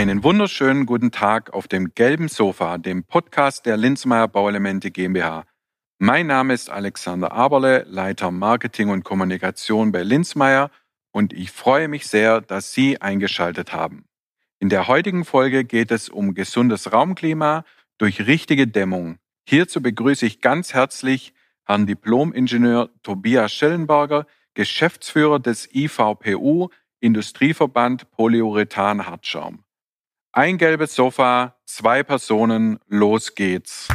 Einen 0.00 0.24
wunderschönen 0.24 0.86
guten 0.86 1.10
Tag 1.10 1.52
auf 1.52 1.68
dem 1.68 1.92
gelben 1.94 2.28
Sofa, 2.28 2.78
dem 2.78 3.04
Podcast 3.04 3.66
der 3.66 3.76
Linzmeier 3.76 4.28
Bauelemente 4.28 4.90
GmbH. 4.90 5.44
Mein 5.98 6.26
Name 6.26 6.54
ist 6.54 6.70
Alexander 6.70 7.32
Aberle, 7.32 7.84
Leiter 7.86 8.30
Marketing 8.30 8.88
und 8.88 9.04
Kommunikation 9.04 9.92
bei 9.92 10.02
Linzmeier 10.02 10.70
und 11.12 11.34
ich 11.34 11.50
freue 11.50 11.86
mich 11.86 12.06
sehr, 12.06 12.40
dass 12.40 12.72
Sie 12.72 12.98
eingeschaltet 13.02 13.74
haben. 13.74 14.06
In 14.58 14.70
der 14.70 14.88
heutigen 14.88 15.26
Folge 15.26 15.64
geht 15.64 15.90
es 15.90 16.08
um 16.08 16.32
gesundes 16.32 16.94
Raumklima 16.94 17.66
durch 17.98 18.26
richtige 18.26 18.66
Dämmung. 18.66 19.18
Hierzu 19.46 19.82
begrüße 19.82 20.24
ich 20.24 20.40
ganz 20.40 20.72
herzlich 20.72 21.34
Herrn 21.66 21.86
Diplom-Ingenieur 21.86 22.88
Tobias 23.02 23.52
Schellenberger, 23.52 24.26
Geschäftsführer 24.54 25.40
des 25.40 25.68
IVPU, 25.74 26.70
Industrieverband 27.00 28.10
Polyurethan 28.12 29.06
Hartschaum. 29.06 29.62
Ein 30.32 30.58
gelbes 30.58 30.94
Sofa, 30.94 31.56
zwei 31.66 32.04
Personen, 32.04 32.78
los 32.86 33.34
geht's. 33.34 33.88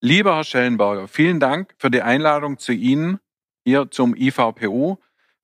Lieber 0.00 0.36
Herr 0.36 0.44
Schellenberger, 0.44 1.08
vielen 1.08 1.40
Dank 1.40 1.74
für 1.76 1.90
die 1.90 2.00
Einladung 2.00 2.56
zu 2.56 2.72
Ihnen 2.72 3.20
hier 3.66 3.90
zum 3.90 4.16
IVPU. 4.16 4.96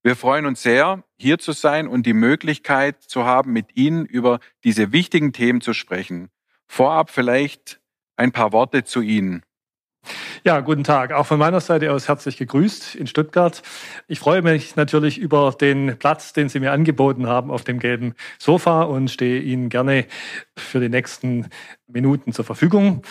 Wir 0.02 0.16
freuen 0.16 0.46
uns 0.46 0.62
sehr, 0.62 1.04
hier 1.18 1.38
zu 1.38 1.52
sein 1.52 1.88
und 1.88 2.06
die 2.06 2.14
Möglichkeit 2.14 3.02
zu 3.02 3.26
haben, 3.26 3.52
mit 3.52 3.76
Ihnen 3.76 4.06
über 4.06 4.40
diese 4.64 4.92
wichtigen 4.92 5.34
Themen 5.34 5.60
zu 5.60 5.74
sprechen. 5.74 6.30
Vorab 6.66 7.10
vielleicht 7.10 7.82
ein 8.16 8.32
paar 8.32 8.52
Worte 8.52 8.82
zu 8.82 9.02
Ihnen. 9.02 9.42
Ja, 10.44 10.60
guten 10.60 10.84
Tag. 10.84 11.12
Auch 11.12 11.26
von 11.26 11.38
meiner 11.38 11.60
Seite 11.60 11.92
aus 11.92 12.08
herzlich 12.08 12.36
gegrüßt 12.36 12.94
in 12.94 13.06
Stuttgart. 13.06 13.62
Ich 14.06 14.18
freue 14.18 14.42
mich 14.42 14.76
natürlich 14.76 15.18
über 15.18 15.54
den 15.60 15.98
Platz, 15.98 16.32
den 16.32 16.48
Sie 16.48 16.60
mir 16.60 16.72
angeboten 16.72 17.26
haben 17.26 17.50
auf 17.50 17.64
dem 17.64 17.78
gelben 17.78 18.14
Sofa 18.38 18.82
und 18.82 19.10
stehe 19.10 19.40
Ihnen 19.40 19.68
gerne 19.68 20.06
für 20.56 20.80
die 20.80 20.88
nächsten 20.88 21.48
Minuten 21.88 22.32
zur 22.32 22.44
Verfügung. 22.44 23.02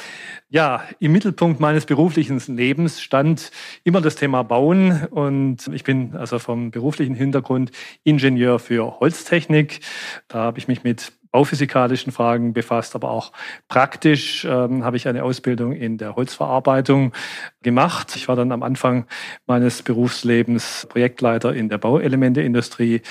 Ja, 0.50 0.84
im 1.00 1.12
Mittelpunkt 1.12 1.60
meines 1.60 1.86
beruflichen 1.86 2.40
Lebens 2.56 3.02
stand 3.02 3.52
immer 3.84 4.02
das 4.02 4.16
Thema 4.16 4.44
Bauen 4.44 5.06
und 5.10 5.68
ich 5.74 5.84
bin 5.84 6.16
also 6.16 6.40
vom 6.40 6.72
beruflichen 6.72 7.16
Hintergrund 7.16 7.72
Ingenieur 8.04 8.60
für 8.60 9.00
Holztechnik. 9.00 9.80
Da 10.28 10.40
habe 10.40 10.60
ich 10.60 10.68
mich 10.68 10.84
mit 10.84 11.12
bauphysikalischen 11.32 12.12
Fragen 12.12 12.54
befasst, 12.54 12.96
aber 12.96 13.12
auch 13.12 13.32
praktisch 13.68 14.46
ähm, 14.46 14.84
habe 14.84 14.98
ich 14.98 15.08
eine 15.08 15.24
Ausbildung 15.24 15.74
in 15.74 15.98
der 15.98 16.16
Holzverarbeitung 16.16 17.14
gemacht. 17.62 18.16
Ich 18.16 18.28
war 18.28 18.36
dann 18.36 18.52
am 18.52 18.64
Anfang 18.64 19.06
meines 19.46 19.84
Berufslebens 19.84 20.88
Projektleiter 20.90 21.54
in 21.54 21.70
der 21.70 21.78
Bauelementeindustrie, 21.78 23.02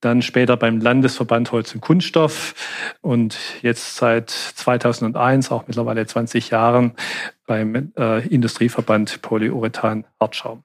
dann 0.00 0.22
später 0.22 0.56
beim 0.56 0.80
Landesverband 0.80 1.52
Holz 1.52 1.74
und 1.74 1.80
Kunststoff 1.80 2.54
und 3.00 3.38
jetzt 3.62 3.96
seit 3.96 4.30
2001, 4.30 5.50
auch 5.50 5.66
mittlerweile 5.66 6.06
20 6.06 6.50
Jahren, 6.50 6.92
beim 7.46 7.92
äh, 7.96 8.26
Industrieverband 8.26 9.22
Polyurethan 9.22 10.04
Hartschaum. 10.20 10.64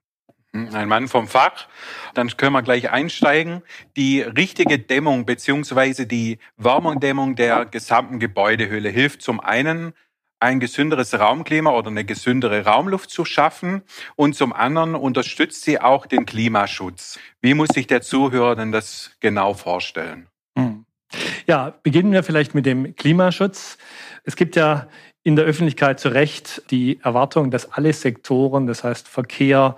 Ein 0.73 0.87
Mann 0.87 1.07
vom 1.07 1.27
Fach. 1.27 1.67
Dann 2.13 2.35
können 2.35 2.53
wir 2.53 2.63
gleich 2.63 2.89
einsteigen. 2.91 3.61
Die 3.95 4.21
richtige 4.21 4.79
Dämmung 4.79 5.25
beziehungsweise 5.25 6.07
die 6.07 6.39
Wärmedämmung 6.57 7.35
der 7.35 7.65
gesamten 7.65 8.19
Gebäudehülle 8.19 8.89
hilft 8.89 9.21
zum 9.21 9.39
einen, 9.39 9.93
ein 10.39 10.59
gesünderes 10.59 11.17
Raumklima 11.17 11.71
oder 11.71 11.89
eine 11.89 12.05
gesündere 12.05 12.65
Raumluft 12.65 13.09
zu 13.09 13.25
schaffen 13.25 13.81
und 14.15 14.35
zum 14.35 14.53
anderen 14.53 14.95
unterstützt 14.95 15.63
sie 15.63 15.79
auch 15.79 16.05
den 16.05 16.25
Klimaschutz. 16.25 17.19
Wie 17.41 17.53
muss 17.53 17.69
sich 17.69 17.87
der 17.87 18.01
Zuhörer 18.01 18.55
denn 18.55 18.71
das 18.71 19.15
genau 19.19 19.53
vorstellen? 19.53 20.27
Hm. 20.57 20.85
Ja, 21.47 21.73
beginnen 21.81 22.11
wir 22.11 22.23
vielleicht 22.23 22.53
mit 22.53 22.65
dem 22.65 22.95
Klimaschutz. 22.95 23.77
Es 24.23 24.35
gibt 24.35 24.55
ja 24.55 24.87
in 25.27 25.35
der 25.35 25.43
Öffentlichkeit 25.43 25.99
zu 25.99 26.07
Recht 26.07 26.61
die 26.71 27.01
Erwartung, 27.03 27.51
dass 27.51 27.73
alle 27.73 27.91
Sektoren, 27.91 28.65
das 28.65 28.85
heißt 28.85 29.09
Verkehr, 29.09 29.75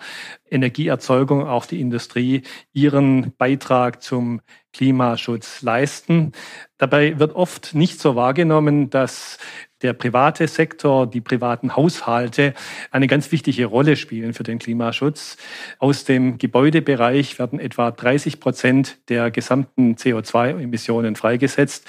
Energieerzeugung, 0.48 1.48
auch 1.48 1.66
die 1.66 1.82
Industrie, 1.82 2.44
ihren 2.72 3.34
Beitrag 3.36 4.04
zum 4.04 4.42
Klimaschutz 4.74 5.64
leisten. 5.64 6.34
Dabei 6.78 7.18
wird 7.18 7.34
oft 7.34 7.74
nicht 7.74 8.00
so 8.00 8.16
wahrgenommen, 8.16 8.92
dass 8.92 9.40
der 9.82 9.94
private 9.94 10.48
Sektor, 10.48 11.08
die 11.08 11.22
privaten 11.22 11.76
Haushalte 11.76 12.54
eine 12.92 13.08
ganz 13.08 13.32
wichtige 13.32 13.66
Rolle 13.66 13.96
spielen 13.96 14.34
für 14.34 14.44
den 14.44 14.60
Klimaschutz. 14.60 15.38
Aus 15.80 16.04
dem 16.04 16.38
Gebäudebereich 16.38 17.40
werden 17.40 17.60
etwa 17.60 17.90
30 17.90 18.40
Prozent 18.40 18.98
der 19.10 19.32
gesamten 19.32 19.96
CO2-Emissionen 19.96 21.16
freigesetzt. 21.16 21.88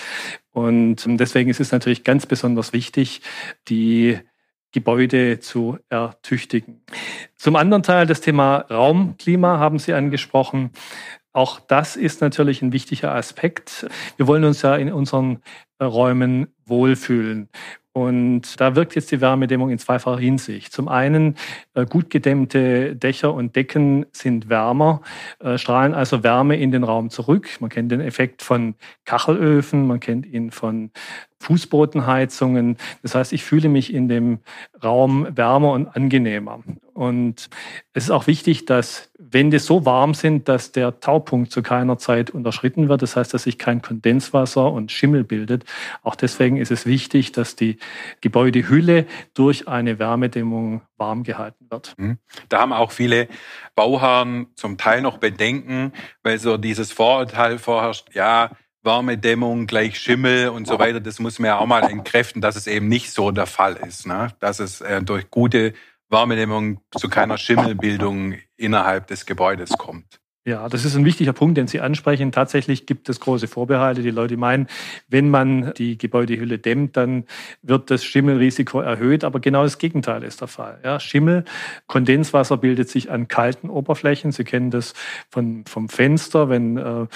Und 0.52 1.04
deswegen 1.06 1.50
ist 1.50 1.60
es 1.60 1.72
natürlich 1.72 2.04
ganz 2.04 2.26
besonders 2.26 2.72
wichtig, 2.72 3.22
die 3.68 4.18
Gebäude 4.72 5.40
zu 5.40 5.78
ertüchtigen. 5.88 6.82
Zum 7.36 7.56
anderen 7.56 7.82
Teil 7.82 8.06
das 8.06 8.20
Thema 8.20 8.58
Raumklima 8.70 9.58
haben 9.58 9.78
Sie 9.78 9.92
angesprochen. 9.92 10.70
Auch 11.32 11.60
das 11.60 11.96
ist 11.96 12.20
natürlich 12.20 12.62
ein 12.62 12.72
wichtiger 12.72 13.14
Aspekt. 13.14 13.86
Wir 14.16 14.26
wollen 14.26 14.44
uns 14.44 14.62
ja 14.62 14.76
in 14.76 14.92
unseren 14.92 15.42
Räumen 15.80 16.48
wohlfühlen. 16.66 17.48
Und 17.92 18.60
da 18.60 18.76
wirkt 18.76 18.94
jetzt 18.94 19.10
die 19.10 19.20
Wärmedämmung 19.20 19.70
in 19.70 19.78
zweifacher 19.78 20.20
Hinsicht. 20.20 20.72
Zum 20.72 20.86
einen, 20.86 21.36
äh, 21.74 21.84
gut 21.84 22.08
gedämmte 22.08 22.94
Dächer 22.94 23.34
und 23.34 23.56
Decken 23.56 24.06
sind 24.12 24.48
wärmer, 24.48 25.00
äh, 25.40 25.58
strahlen 25.58 25.92
also 25.92 26.22
Wärme 26.22 26.56
in 26.56 26.70
den 26.70 26.84
Raum 26.84 27.10
zurück. 27.10 27.48
Man 27.58 27.68
kennt 27.68 27.90
den 27.90 28.00
Effekt 28.00 28.42
von 28.42 28.76
Kachelöfen, 29.04 29.88
man 29.88 29.98
kennt 29.98 30.24
ihn 30.26 30.52
von 30.52 30.92
Fußbodenheizungen. 31.40 32.76
Das 33.02 33.16
heißt, 33.16 33.32
ich 33.32 33.42
fühle 33.42 33.68
mich 33.68 33.92
in 33.92 34.08
dem 34.08 34.38
Raum 34.84 35.26
wärmer 35.36 35.72
und 35.72 35.88
angenehmer. 35.88 36.62
Und 37.00 37.48
es 37.94 38.04
ist 38.04 38.10
auch 38.10 38.26
wichtig, 38.26 38.66
dass 38.66 39.10
Wände 39.18 39.58
so 39.58 39.86
warm 39.86 40.12
sind, 40.12 40.50
dass 40.50 40.70
der 40.70 41.00
Taupunkt 41.00 41.50
zu 41.50 41.62
keiner 41.62 41.96
Zeit 41.96 42.28
unterschritten 42.28 42.90
wird. 42.90 43.00
Das 43.00 43.16
heißt, 43.16 43.32
dass 43.32 43.44
sich 43.44 43.56
kein 43.56 43.80
Kondenswasser 43.80 44.70
und 44.70 44.92
Schimmel 44.92 45.24
bildet. 45.24 45.64
Auch 46.02 46.14
deswegen 46.14 46.58
ist 46.58 46.70
es 46.70 46.84
wichtig, 46.84 47.32
dass 47.32 47.56
die 47.56 47.78
Gebäudehülle 48.20 49.06
durch 49.32 49.66
eine 49.66 49.98
Wärmedämmung 49.98 50.82
warm 50.98 51.22
gehalten 51.22 51.68
wird. 51.70 51.94
Mhm. 51.96 52.18
Da 52.50 52.60
haben 52.60 52.74
auch 52.74 52.92
viele 52.92 53.28
Bauherren 53.74 54.48
zum 54.54 54.76
Teil 54.76 55.00
noch 55.00 55.16
Bedenken, 55.16 55.94
weil 56.22 56.38
so 56.38 56.58
dieses 56.58 56.92
Vorurteil 56.92 57.56
vorherrscht, 57.56 58.14
ja, 58.14 58.50
warme 58.82 59.16
Dämmung 59.16 59.66
gleich 59.66 59.98
Schimmel 59.98 60.50
und 60.50 60.66
so 60.66 60.78
weiter. 60.78 61.00
Das 61.00 61.18
muss 61.18 61.38
man 61.38 61.48
ja 61.48 61.58
auch 61.58 61.66
mal 61.66 61.82
entkräften, 61.90 62.40
dass 62.42 62.56
es 62.56 62.66
eben 62.66 62.88
nicht 62.88 63.10
so 63.10 63.30
der 63.30 63.46
Fall 63.46 63.76
ist. 63.76 64.06
Ne? 64.06 64.28
Dass 64.40 64.58
es 64.58 64.80
äh, 64.80 65.02
durch 65.02 65.30
gute 65.30 65.74
Wärmedämmung 66.10 66.80
zu 66.96 67.08
keiner 67.08 67.38
Schimmelbildung 67.38 68.34
innerhalb 68.56 69.06
des 69.06 69.26
Gebäudes 69.26 69.70
kommt. 69.78 70.20
Ja, 70.46 70.70
das 70.70 70.86
ist 70.86 70.96
ein 70.96 71.04
wichtiger 71.04 71.34
Punkt, 71.34 71.58
den 71.58 71.66
Sie 71.66 71.80
ansprechen. 71.80 72.32
Tatsächlich 72.32 72.86
gibt 72.86 73.10
es 73.10 73.20
große 73.20 73.46
Vorbehalte. 73.46 74.00
Die 74.00 74.10
Leute 74.10 74.38
meinen, 74.38 74.68
wenn 75.06 75.28
man 75.28 75.74
die 75.74 75.98
Gebäudehülle 75.98 76.58
dämmt, 76.58 76.96
dann 76.96 77.24
wird 77.60 77.90
das 77.90 78.04
Schimmelrisiko 78.04 78.80
erhöht. 78.80 79.22
Aber 79.22 79.38
genau 79.38 79.64
das 79.64 79.76
Gegenteil 79.76 80.22
ist 80.22 80.40
der 80.40 80.48
Fall. 80.48 80.80
Ja, 80.82 80.98
Schimmel, 80.98 81.44
Kondenswasser 81.88 82.56
bildet 82.56 82.88
sich 82.88 83.10
an 83.10 83.28
kalten 83.28 83.68
Oberflächen. 83.68 84.32
Sie 84.32 84.44
kennen 84.44 84.70
das 84.70 84.94
von, 85.28 85.64
vom 85.66 85.90
Fenster, 85.90 86.48
wenn, 86.48 86.78
äh, 86.78 87.02
äh 87.02 87.06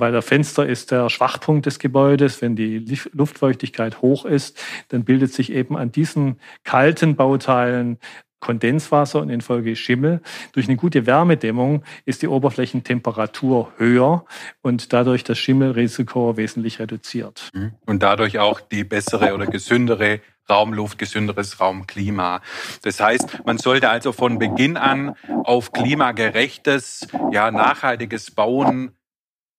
weil 0.00 0.10
der 0.10 0.22
Fenster 0.22 0.66
ist 0.66 0.90
der 0.90 1.10
Schwachpunkt 1.10 1.66
des 1.66 1.78
Gebäudes. 1.78 2.42
Wenn 2.42 2.56
die 2.56 2.84
Luftfeuchtigkeit 3.12 4.02
hoch 4.02 4.24
ist, 4.24 4.60
dann 4.88 5.04
bildet 5.04 5.32
sich 5.32 5.52
eben 5.52 5.76
an 5.76 5.92
diesen 5.92 6.40
kalten 6.64 7.14
Bauteilen 7.14 7.98
Kondenswasser 8.44 9.22
und 9.22 9.30
infolge 9.30 9.74
Schimmel. 9.74 10.20
Durch 10.52 10.68
eine 10.68 10.76
gute 10.76 11.06
Wärmedämmung 11.06 11.82
ist 12.04 12.20
die 12.20 12.28
Oberflächentemperatur 12.28 13.72
höher 13.78 14.26
und 14.60 14.92
dadurch 14.92 15.24
das 15.24 15.38
Schimmelrisiko 15.38 16.36
wesentlich 16.36 16.78
reduziert. 16.78 17.50
Mhm. 17.54 17.72
Und 17.86 18.02
dadurch 18.02 18.38
auch 18.38 18.60
die 18.60 18.84
bessere 18.84 19.34
oder 19.34 19.46
gesündere 19.46 20.20
Raumluft, 20.48 20.98
gesünderes 20.98 21.58
Raumklima. 21.58 22.42
Das 22.82 23.00
heißt, 23.00 23.46
man 23.46 23.56
sollte 23.56 23.88
also 23.88 24.12
von 24.12 24.38
Beginn 24.38 24.76
an 24.76 25.16
auf 25.44 25.72
klimagerechtes, 25.72 27.08
ja, 27.30 27.50
nachhaltiges 27.50 28.30
Bauen, 28.30 28.94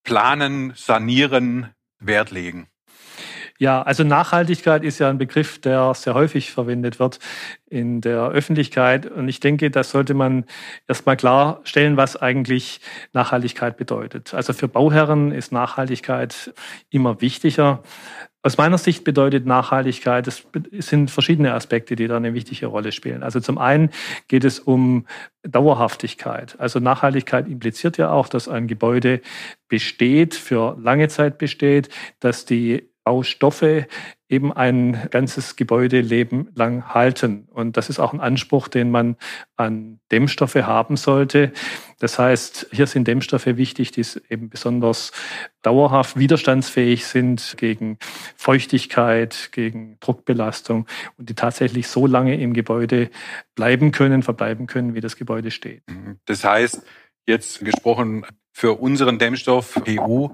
planen, 0.04 0.74
sanieren, 0.76 1.74
Wert 1.98 2.30
legen. 2.30 2.68
Ja, 3.58 3.82
also 3.84 4.04
Nachhaltigkeit 4.04 4.84
ist 4.84 5.00
ja 5.00 5.10
ein 5.10 5.18
Begriff, 5.18 5.60
der 5.62 5.94
sehr 5.94 6.14
häufig 6.14 6.52
verwendet 6.52 7.00
wird 7.00 7.20
in 7.70 8.02
der 8.02 8.28
Öffentlichkeit. 8.28 9.06
Und 9.06 9.30
ich 9.30 9.40
denke, 9.40 9.72
das 9.72 9.92
sollte 9.92 10.14
man 10.14 10.44
erstmal 10.88 11.16
klarstellen, 11.16 11.96
was 11.96 12.18
eigentlich 12.18 12.82
Nachhaltigkeit 13.14 13.78
bedeutet. 13.78 14.34
Also 14.34 14.52
für 14.52 14.68
Bauherren 14.68 15.32
ist 15.32 15.54
Nachhaltigkeit 15.54 16.54
immer 16.90 17.22
wichtiger. 17.22 17.82
Aus 18.44 18.58
meiner 18.58 18.78
Sicht 18.78 19.06
bedeutet 19.06 19.46
Nachhaltigkeit, 19.46 20.28
es 20.28 20.46
sind 20.80 21.10
verschiedene 21.10 21.54
Aspekte, 21.54 21.96
die 21.96 22.08
da 22.08 22.18
eine 22.18 22.34
wichtige 22.34 22.68
Rolle 22.68 22.92
spielen. 22.92 23.24
Also 23.24 23.40
zum 23.40 23.58
einen 23.58 23.90
geht 24.28 24.44
es 24.44 24.60
um 24.60 25.08
Dauerhaftigkeit. 25.44 26.60
Also 26.60 26.80
Nachhaltigkeit 26.80 27.48
impliziert 27.48 27.98
ja 27.98 28.12
auch, 28.12 28.28
dass 28.28 28.50
ein 28.50 28.68
Gebäude 28.68 29.22
besteht, 29.70 30.36
für 30.36 30.78
lange 30.80 31.08
Zeit 31.08 31.38
besteht, 31.38 31.90
dass 32.20 32.46
die 32.46 32.90
Baustoffe 33.06 33.86
eben 34.28 34.52
ein 34.52 35.08
ganzes 35.12 35.56
Gebäudeleben 35.56 36.50
lang 36.56 36.94
halten. 36.94 37.48
Und 37.52 37.78
das 37.78 37.90
ist 37.90 38.00
auch 38.00 38.14
ein 38.14 38.20
Anspruch, 38.20 38.68
den 38.68 38.90
man 38.90 39.16
an 39.56 40.00
Dämmstoffe 40.12 40.56
haben 40.56 40.98
sollte. 40.98 41.54
Das 42.00 42.18
heißt, 42.18 42.70
hier 42.72 42.88
sind 42.88 43.08
Dämmstoffe 43.08 43.46
wichtig, 43.46 43.92
die 43.92 44.04
eben 44.30 44.50
besonders 44.50 45.12
dauerhaft 45.62 46.18
widerstandsfähig 46.18 47.06
sind 47.06 47.56
gegen 47.58 48.00
Feuchtigkeit, 48.36 49.50
gegen 49.52 49.98
Druckbelastung 50.00 50.88
und 51.18 51.30
die 51.30 51.36
tatsächlich 51.36 51.88
so 51.88 52.08
lange 52.08 52.42
im 52.42 52.54
Gebäude 52.54 53.12
bleiben 53.54 53.92
können, 53.92 54.24
verbleiben 54.24 54.66
können, 54.66 54.96
wie 54.96 55.02
das 55.02 55.16
Gebäude 55.16 55.52
steht. 55.52 55.84
Das 56.26 56.44
heißt, 56.44 56.82
jetzt 57.28 57.64
gesprochen 57.64 58.26
für 58.52 58.74
unseren 58.74 59.20
Dämmstoff 59.20 59.80
EU, 59.88 60.30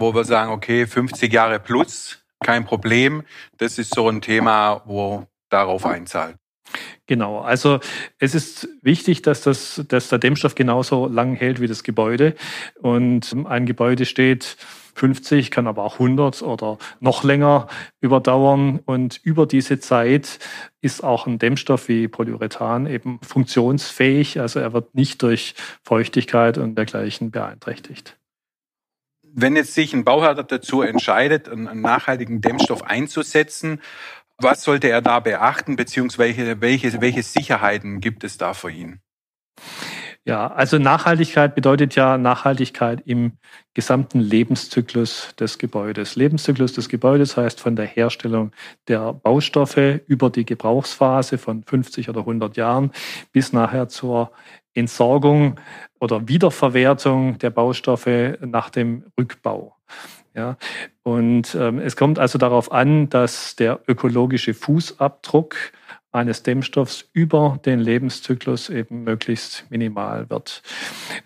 wo 0.00 0.14
wir 0.14 0.24
sagen, 0.24 0.50
okay, 0.50 0.86
50 0.86 1.32
Jahre 1.32 1.60
plus, 1.60 2.18
kein 2.42 2.64
Problem. 2.64 3.22
Das 3.58 3.78
ist 3.78 3.94
so 3.94 4.08
ein 4.08 4.20
Thema, 4.22 4.82
wo 4.86 5.26
darauf 5.50 5.84
einzahlt. 5.84 6.36
Genau, 7.06 7.40
also 7.40 7.80
es 8.18 8.34
ist 8.34 8.68
wichtig, 8.82 9.22
dass, 9.22 9.42
das, 9.42 9.84
dass 9.88 10.08
der 10.08 10.18
Dämmstoff 10.18 10.54
genauso 10.54 11.08
lang 11.08 11.34
hält 11.34 11.60
wie 11.60 11.66
das 11.66 11.82
Gebäude. 11.82 12.34
Und 12.80 13.34
ein 13.46 13.66
Gebäude 13.66 14.06
steht 14.06 14.56
50, 14.94 15.50
kann 15.50 15.66
aber 15.66 15.82
auch 15.82 15.94
100 15.94 16.42
oder 16.42 16.78
noch 17.00 17.24
länger 17.24 17.66
überdauern. 18.00 18.78
Und 18.84 19.20
über 19.24 19.46
diese 19.46 19.80
Zeit 19.80 20.38
ist 20.80 21.02
auch 21.02 21.26
ein 21.26 21.38
Dämmstoff 21.38 21.88
wie 21.88 22.06
Polyurethan 22.06 22.86
eben 22.86 23.18
funktionsfähig. 23.22 24.38
Also 24.40 24.60
er 24.60 24.72
wird 24.72 24.94
nicht 24.94 25.20
durch 25.22 25.54
Feuchtigkeit 25.82 26.58
und 26.58 26.76
dergleichen 26.76 27.32
beeinträchtigt 27.32 28.19
wenn 29.34 29.56
jetzt 29.56 29.74
sich 29.74 29.92
ein 29.92 30.04
Bauherr 30.04 30.34
dazu 30.34 30.82
entscheidet, 30.82 31.48
einen 31.48 31.80
nachhaltigen 31.80 32.40
Dämmstoff 32.40 32.82
einzusetzen, 32.82 33.80
was 34.38 34.62
sollte 34.62 34.88
er 34.88 35.02
da 35.02 35.20
beachten, 35.20 35.76
beziehungsweise 35.76 36.60
welche, 36.60 37.00
welche 37.00 37.22
Sicherheiten 37.22 38.00
gibt 38.00 38.24
es 38.24 38.38
da 38.38 38.54
für 38.54 38.70
ihn? 38.70 39.00
Ja, 40.26 40.48
also 40.48 40.78
Nachhaltigkeit 40.78 41.54
bedeutet 41.54 41.94
ja 41.94 42.18
Nachhaltigkeit 42.18 43.02
im 43.06 43.38
gesamten 43.72 44.20
Lebenszyklus 44.20 45.34
des 45.38 45.58
Gebäudes. 45.58 46.14
Lebenszyklus 46.14 46.74
des 46.74 46.90
Gebäudes 46.90 47.38
heißt 47.38 47.58
von 47.58 47.74
der 47.74 47.86
Herstellung 47.86 48.52
der 48.86 49.14
Baustoffe 49.14 50.00
über 50.06 50.28
die 50.28 50.44
Gebrauchsphase 50.44 51.38
von 51.38 51.62
50 51.62 52.10
oder 52.10 52.20
100 52.20 52.56
Jahren 52.58 52.92
bis 53.32 53.54
nachher 53.54 53.88
zur 53.88 54.30
Entsorgung 54.74 55.56
oder 56.00 56.26
Wiederverwertung 56.26 57.38
der 57.38 57.50
Baustoffe 57.50 58.38
nach 58.40 58.70
dem 58.70 59.04
Rückbau. 59.18 59.76
Ja, 60.34 60.56
und 61.02 61.56
ähm, 61.56 61.80
es 61.80 61.96
kommt 61.96 62.18
also 62.18 62.38
darauf 62.38 62.70
an, 62.70 63.08
dass 63.08 63.56
der 63.56 63.80
ökologische 63.88 64.54
Fußabdruck 64.54 65.56
eines 66.12 66.42
Dämmstoffs 66.42 67.08
über 67.12 67.58
den 67.64 67.80
Lebenszyklus 67.80 68.68
eben 68.68 69.04
möglichst 69.04 69.66
minimal 69.70 70.30
wird. 70.30 70.62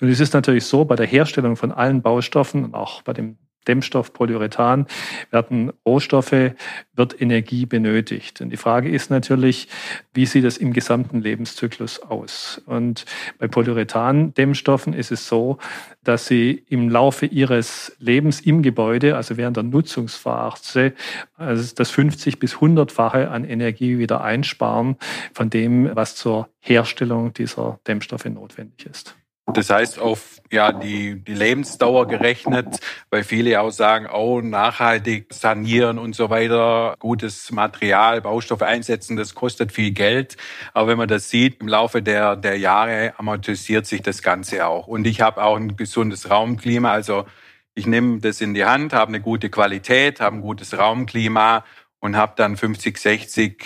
Und 0.00 0.08
es 0.08 0.20
ist 0.20 0.34
natürlich 0.34 0.64
so, 0.64 0.84
bei 0.84 0.96
der 0.96 1.06
Herstellung 1.06 1.56
von 1.56 1.72
allen 1.72 2.02
Baustoffen 2.02 2.64
und 2.64 2.74
auch 2.74 3.02
bei 3.02 3.12
dem 3.12 3.36
Dämmstoff 3.66 4.12
Polyurethan 4.12 4.86
werden 5.30 5.72
Rohstoffe, 5.86 6.52
wird 6.94 7.20
Energie 7.20 7.66
benötigt. 7.66 8.40
Und 8.40 8.50
die 8.50 8.56
Frage 8.56 8.88
ist 8.88 9.10
natürlich, 9.10 9.68
wie 10.12 10.26
sieht 10.26 10.44
es 10.44 10.56
im 10.56 10.72
gesamten 10.72 11.20
Lebenszyklus 11.20 12.00
aus? 12.00 12.62
Und 12.66 13.04
bei 13.38 13.48
Polyurethan-Dämmstoffen 13.48 14.92
ist 14.92 15.10
es 15.10 15.28
so, 15.28 15.58
dass 16.02 16.26
sie 16.26 16.64
im 16.68 16.88
Laufe 16.88 17.26
ihres 17.26 17.96
Lebens 17.98 18.40
im 18.40 18.62
Gebäude, 18.62 19.16
also 19.16 19.36
während 19.36 19.56
der 19.56 19.64
Nutzungsphase, 19.64 20.92
also 21.36 21.74
das 21.74 21.90
50 21.90 22.38
bis 22.38 22.56
100-fache 22.56 23.26
an 23.26 23.44
Energie 23.44 23.98
wieder 23.98 24.22
einsparen 24.22 24.96
von 25.32 25.50
dem, 25.50 25.94
was 25.94 26.14
zur 26.16 26.48
Herstellung 26.60 27.32
dieser 27.32 27.80
Dämmstoffe 27.86 28.26
notwendig 28.26 28.86
ist. 28.86 29.16
Das 29.46 29.70
heißt, 29.70 29.98
auf 29.98 30.34
ja, 30.50 30.72
die, 30.72 31.22
die 31.22 31.34
Lebensdauer 31.34 32.06
gerechnet, 32.06 32.80
weil 33.10 33.24
viele 33.24 33.60
auch 33.60 33.70
sagen, 33.70 34.06
oh, 34.06 34.40
nachhaltig 34.40 35.32
sanieren 35.34 35.98
und 35.98 36.14
so 36.14 36.30
weiter, 36.30 36.94
gutes 36.98 37.50
Material, 37.50 38.20
Baustoffe 38.20 38.62
einsetzen, 38.62 39.16
das 39.16 39.34
kostet 39.34 39.72
viel 39.72 39.90
Geld. 39.90 40.36
Aber 40.72 40.88
wenn 40.88 40.98
man 40.98 41.08
das 41.08 41.28
sieht, 41.28 41.60
im 41.60 41.68
Laufe 41.68 42.02
der, 42.02 42.36
der 42.36 42.58
Jahre 42.58 43.14
amortisiert 43.18 43.86
sich 43.86 44.02
das 44.02 44.22
Ganze 44.22 44.66
auch. 44.66 44.86
Und 44.86 45.06
ich 45.06 45.20
habe 45.20 45.42
auch 45.42 45.56
ein 45.56 45.76
gesundes 45.76 46.30
Raumklima, 46.30 46.92
also 46.92 47.26
ich 47.74 47.86
nehme 47.86 48.20
das 48.20 48.40
in 48.40 48.54
die 48.54 48.64
Hand, 48.64 48.92
habe 48.92 49.08
eine 49.08 49.20
gute 49.20 49.50
Qualität, 49.50 50.20
habe 50.20 50.36
ein 50.36 50.42
gutes 50.42 50.78
Raumklima 50.78 51.64
und 51.98 52.16
habe 52.16 52.34
dann 52.36 52.56
50, 52.56 52.96
60 52.96 53.64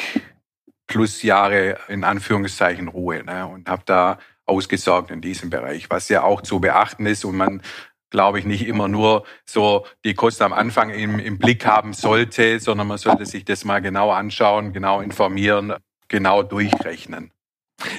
plus 0.86 1.22
Jahre 1.22 1.78
in 1.88 2.02
Anführungszeichen 2.04 2.88
Ruhe 2.88 3.22
ne? 3.22 3.46
und 3.46 3.68
habe 3.68 3.82
da 3.84 4.18
ausgesorgt 4.48 5.10
in 5.10 5.20
diesem 5.20 5.50
Bereich, 5.50 5.90
was 5.90 6.08
ja 6.08 6.22
auch 6.22 6.42
zu 6.42 6.60
beachten 6.60 7.06
ist 7.06 7.24
und 7.24 7.36
man 7.36 7.62
glaube 8.10 8.38
ich, 8.38 8.46
nicht 8.46 8.66
immer 8.66 8.88
nur 8.88 9.24
so 9.44 9.86
die 10.04 10.14
Kosten 10.14 10.44
am 10.44 10.52
Anfang 10.52 10.90
im, 10.90 11.18
im 11.18 11.38
Blick 11.38 11.66
haben 11.66 11.92
sollte, 11.92 12.58
sondern 12.58 12.86
man 12.86 12.98
sollte 12.98 13.26
sich 13.26 13.44
das 13.44 13.64
mal 13.64 13.80
genau 13.80 14.10
anschauen, 14.10 14.72
genau 14.72 15.00
informieren, 15.00 15.74
genau 16.08 16.42
durchrechnen. 16.42 17.32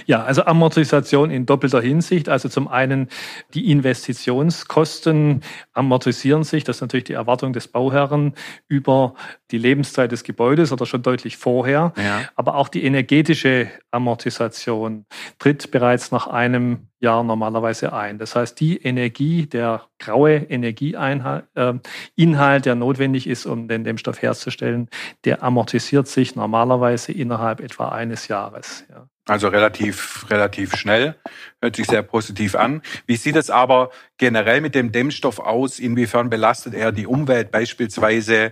Ja, 0.06 0.24
also 0.24 0.44
Amortisation 0.44 1.32
in 1.32 1.46
doppelter 1.46 1.82
Hinsicht. 1.82 2.28
Also 2.28 2.50
zum 2.50 2.68
einen 2.68 3.08
die 3.54 3.72
Investitionskosten 3.72 5.42
amortisieren 5.74 6.44
sich, 6.44 6.64
das 6.64 6.78
ist 6.78 6.82
natürlich 6.82 7.06
die 7.06 7.14
Erwartung 7.14 7.54
des 7.54 7.68
Bauherren 7.68 8.34
über 8.68 9.14
die 9.52 9.58
Lebenszeit 9.58 10.12
des 10.12 10.24
Gebäudes 10.24 10.72
oder 10.72 10.86
schon 10.86 11.02
deutlich 11.02 11.38
vorher. 11.38 11.94
Ja. 11.98 12.22
Aber 12.36 12.56
auch 12.56 12.68
die 12.68 12.84
energetische 12.84 13.70
Amortisation 13.92 15.06
tritt 15.38 15.72
bereits 15.72 16.12
nach 16.12 16.28
einem 16.28 16.88
Jahr 17.00 17.24
normalerweise 17.24 17.94
ein. 17.94 18.18
Das 18.18 18.36
heißt, 18.36 18.60
die 18.60 18.78
Energie, 18.78 19.46
der 19.46 19.84
graue 20.00 20.36
Energieinhalt, 20.36 21.46
äh, 21.56 21.74
Inhalt, 22.16 22.66
der 22.66 22.76
notwendig 22.76 23.28
ist, 23.28 23.46
um 23.46 23.68
den 23.68 23.86
Dämmstoff 23.86 24.22
herzustellen, 24.22 24.90
der 25.24 25.42
amortisiert 25.42 26.08
sich 26.08 26.36
normalerweise 26.36 27.14
innerhalb 27.14 27.62
etwa 27.62 27.90
eines 27.90 28.28
Jahres. 28.28 28.86
Ja. 28.90 29.08
Also 29.30 29.48
relativ, 29.48 30.26
relativ 30.32 30.76
schnell. 30.76 31.16
Hört 31.62 31.76
sich 31.76 31.86
sehr 31.86 32.02
positiv 32.02 32.56
an. 32.56 32.82
Wie 33.06 33.16
sieht 33.16 33.36
es 33.36 33.52
aber 33.52 33.92
generell 34.18 34.60
mit 34.60 34.74
dem 34.74 34.92
Dämmstoff 34.92 35.40
aus? 35.40 35.78
Inwiefern 35.78 36.32
belastet 36.32 36.74
er 36.74 36.92
die 36.92 37.06
Umwelt 37.06 37.52
beispielsweise? 37.52 38.52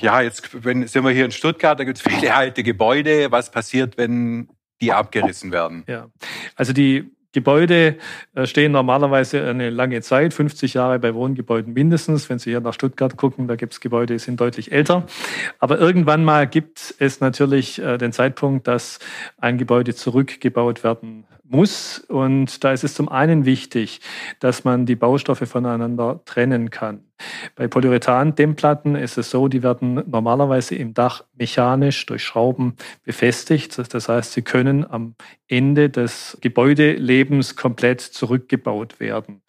Ja, 0.00 0.20
jetzt 0.20 0.64
wenn, 0.64 0.88
sind 0.88 1.04
wir 1.04 1.12
hier 1.12 1.24
in 1.24 1.30
Stuttgart, 1.30 1.78
da 1.78 1.84
gibt 1.84 1.98
es 1.98 2.02
viele 2.02 2.34
alte 2.34 2.64
Gebäude. 2.64 3.30
Was 3.30 3.52
passiert, 3.52 3.96
wenn 3.96 4.48
die 4.80 4.92
abgerissen 4.92 5.52
werden? 5.52 5.84
Ja, 5.86 6.08
also 6.56 6.72
die 6.72 7.13
Gebäude 7.34 7.96
äh, 8.34 8.46
stehen 8.46 8.72
normalerweise 8.72 9.44
eine 9.44 9.68
lange 9.68 10.00
Zeit, 10.00 10.32
50 10.32 10.72
Jahre 10.74 10.98
bei 10.98 11.14
Wohngebäuden 11.14 11.74
mindestens. 11.74 12.30
Wenn 12.30 12.38
Sie 12.38 12.50
hier 12.50 12.60
nach 12.60 12.72
Stuttgart 12.72 13.16
gucken, 13.18 13.48
da 13.48 13.56
gibt 13.56 13.74
es 13.74 13.80
Gebäude, 13.80 14.14
die 14.14 14.18
sind 14.18 14.40
deutlich 14.40 14.72
älter. 14.72 15.04
Aber 15.58 15.78
irgendwann 15.78 16.24
mal 16.24 16.46
gibt 16.46 16.94
es 16.98 17.20
natürlich 17.20 17.78
äh, 17.82 17.98
den 17.98 18.12
Zeitpunkt, 18.12 18.66
dass 18.68 19.00
ein 19.36 19.58
Gebäude 19.58 19.94
zurückgebaut 19.94 20.84
werden 20.84 21.26
muss. 21.42 21.98
Und 21.98 22.64
da 22.64 22.72
ist 22.72 22.84
es 22.84 22.94
zum 22.94 23.08
einen 23.08 23.44
wichtig, 23.44 24.00
dass 24.40 24.64
man 24.64 24.86
die 24.86 24.96
Baustoffe 24.96 25.46
voneinander 25.46 26.20
trennen 26.24 26.70
kann. 26.70 27.04
Bei 27.54 27.68
Polyurethan-Dämmplatten 27.68 28.96
ist 28.96 29.18
es 29.18 29.30
so, 29.30 29.48
die 29.48 29.62
werden 29.62 30.02
normalerweise 30.08 30.74
im 30.74 30.94
Dach 30.94 31.24
mechanisch 31.34 32.06
durch 32.06 32.24
Schrauben 32.24 32.76
befestigt. 33.04 33.78
Das 33.92 34.08
heißt, 34.08 34.32
sie 34.32 34.42
können 34.42 34.88
am 34.88 35.14
Ende 35.46 35.90
des 35.90 36.38
Gebäudelebens 36.40 37.56
komplett 37.56 38.00
zurückgebaut 38.00 38.98
werden. 38.98 39.42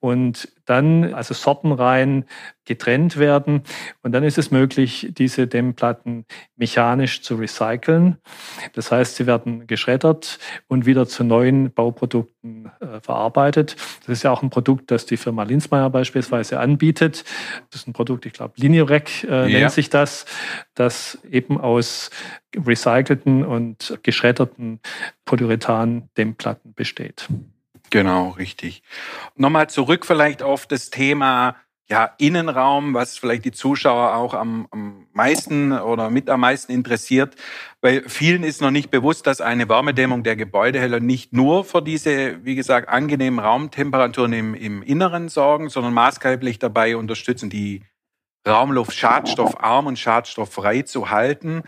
Und 0.00 0.48
dann, 0.64 1.12
also 1.14 1.34
sortenrein 1.34 2.24
getrennt 2.64 3.16
werden. 3.16 3.62
Und 4.02 4.12
dann 4.12 4.22
ist 4.22 4.38
es 4.38 4.50
möglich, 4.50 5.08
diese 5.10 5.48
Dämmplatten 5.48 6.24
mechanisch 6.56 7.22
zu 7.22 7.34
recyceln. 7.34 8.18
Das 8.72 8.92
heißt, 8.92 9.16
sie 9.16 9.26
werden 9.26 9.66
geschreddert 9.66 10.38
und 10.68 10.86
wieder 10.86 11.06
zu 11.06 11.24
neuen 11.24 11.72
Bauprodukten 11.72 12.70
äh, 12.80 13.00
verarbeitet. 13.00 13.76
Das 14.00 14.10
ist 14.10 14.22
ja 14.22 14.30
auch 14.30 14.42
ein 14.42 14.50
Produkt, 14.50 14.90
das 14.92 15.06
die 15.06 15.16
Firma 15.16 15.42
Linsmeier 15.42 15.90
beispielsweise 15.90 16.60
anbietet 16.60 17.11
anbietet. 17.12 17.24
Das 17.70 17.80
ist 17.80 17.88
ein 17.88 17.92
Produkt, 17.92 18.26
ich 18.26 18.32
glaube, 18.32 18.54
Lineorec 18.56 19.24
äh, 19.24 19.50
ja. 19.50 19.60
nennt 19.60 19.72
sich 19.72 19.90
das, 19.90 20.26
das 20.74 21.18
eben 21.30 21.60
aus 21.60 22.10
recycelten 22.56 23.44
und 23.44 23.98
geschredderten 24.02 24.80
Polyurethan-Dämmplatten 25.24 26.74
besteht. 26.74 27.28
Genau, 27.90 28.30
richtig. 28.30 28.82
Nochmal 29.36 29.68
zurück 29.68 30.06
vielleicht 30.06 30.42
auf 30.42 30.66
das 30.66 30.90
Thema 30.90 31.56
ja, 31.92 32.14
Innenraum, 32.16 32.94
was 32.94 33.18
vielleicht 33.18 33.44
die 33.44 33.52
Zuschauer 33.52 34.14
auch 34.14 34.32
am, 34.32 34.66
am 34.70 35.06
meisten 35.12 35.72
oder 35.72 36.08
mit 36.08 36.30
am 36.30 36.40
meisten 36.40 36.72
interessiert. 36.72 37.36
Weil 37.82 38.08
vielen 38.08 38.44
ist 38.44 38.62
noch 38.62 38.70
nicht 38.70 38.90
bewusst, 38.90 39.26
dass 39.26 39.42
eine 39.42 39.68
Wärmedämmung 39.68 40.22
der 40.22 40.34
Gebäudehäller 40.34 41.00
nicht 41.00 41.34
nur 41.34 41.66
für 41.66 41.82
diese, 41.82 42.42
wie 42.46 42.54
gesagt, 42.54 42.88
angenehmen 42.88 43.40
Raumtemperaturen 43.40 44.32
im, 44.32 44.54
im 44.54 44.82
Inneren 44.82 45.28
sorgen, 45.28 45.68
sondern 45.68 45.92
maßgeblich 45.92 46.58
dabei 46.58 46.96
unterstützen, 46.96 47.50
die 47.50 47.82
Raumluft 48.48 48.94
schadstoffarm 48.94 49.86
und 49.86 49.98
schadstofffrei 49.98 50.82
zu 50.82 51.10
halten. 51.10 51.62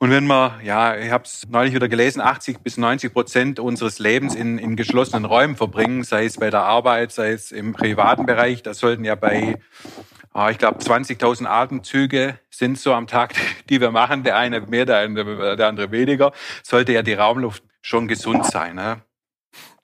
Und 0.00 0.10
wenn 0.10 0.26
wir, 0.26 0.60
ja, 0.62 0.96
ich 0.96 1.10
habe 1.10 1.24
es 1.24 1.48
neulich 1.48 1.74
wieder 1.74 1.88
gelesen, 1.88 2.20
80 2.20 2.60
bis 2.60 2.76
90 2.76 3.12
Prozent 3.12 3.58
unseres 3.58 3.98
Lebens 3.98 4.36
in, 4.36 4.56
in 4.56 4.76
geschlossenen 4.76 5.24
Räumen 5.24 5.56
verbringen, 5.56 6.04
sei 6.04 6.24
es 6.24 6.36
bei 6.36 6.50
der 6.50 6.62
Arbeit, 6.62 7.10
sei 7.10 7.32
es 7.32 7.50
im 7.50 7.72
privaten 7.72 8.24
Bereich, 8.24 8.62
da 8.62 8.74
sollten 8.74 9.04
ja 9.04 9.16
bei, 9.16 9.58
ah, 10.32 10.50
ich 10.50 10.58
glaube, 10.58 10.78
20.000 10.78 11.46
Atemzüge 11.46 12.38
sind 12.48 12.78
so 12.78 12.94
am 12.94 13.08
Tag, 13.08 13.34
die 13.68 13.80
wir 13.80 13.90
machen, 13.90 14.22
der 14.22 14.36
eine 14.36 14.60
mehr, 14.60 14.86
der 14.86 14.98
andere, 14.98 15.56
der 15.56 15.66
andere 15.66 15.90
weniger, 15.90 16.30
sollte 16.62 16.92
ja 16.92 17.02
die 17.02 17.14
Raumluft 17.14 17.64
schon 17.82 18.06
gesund 18.06 18.46
sein. 18.46 18.76
Ne? 18.76 19.02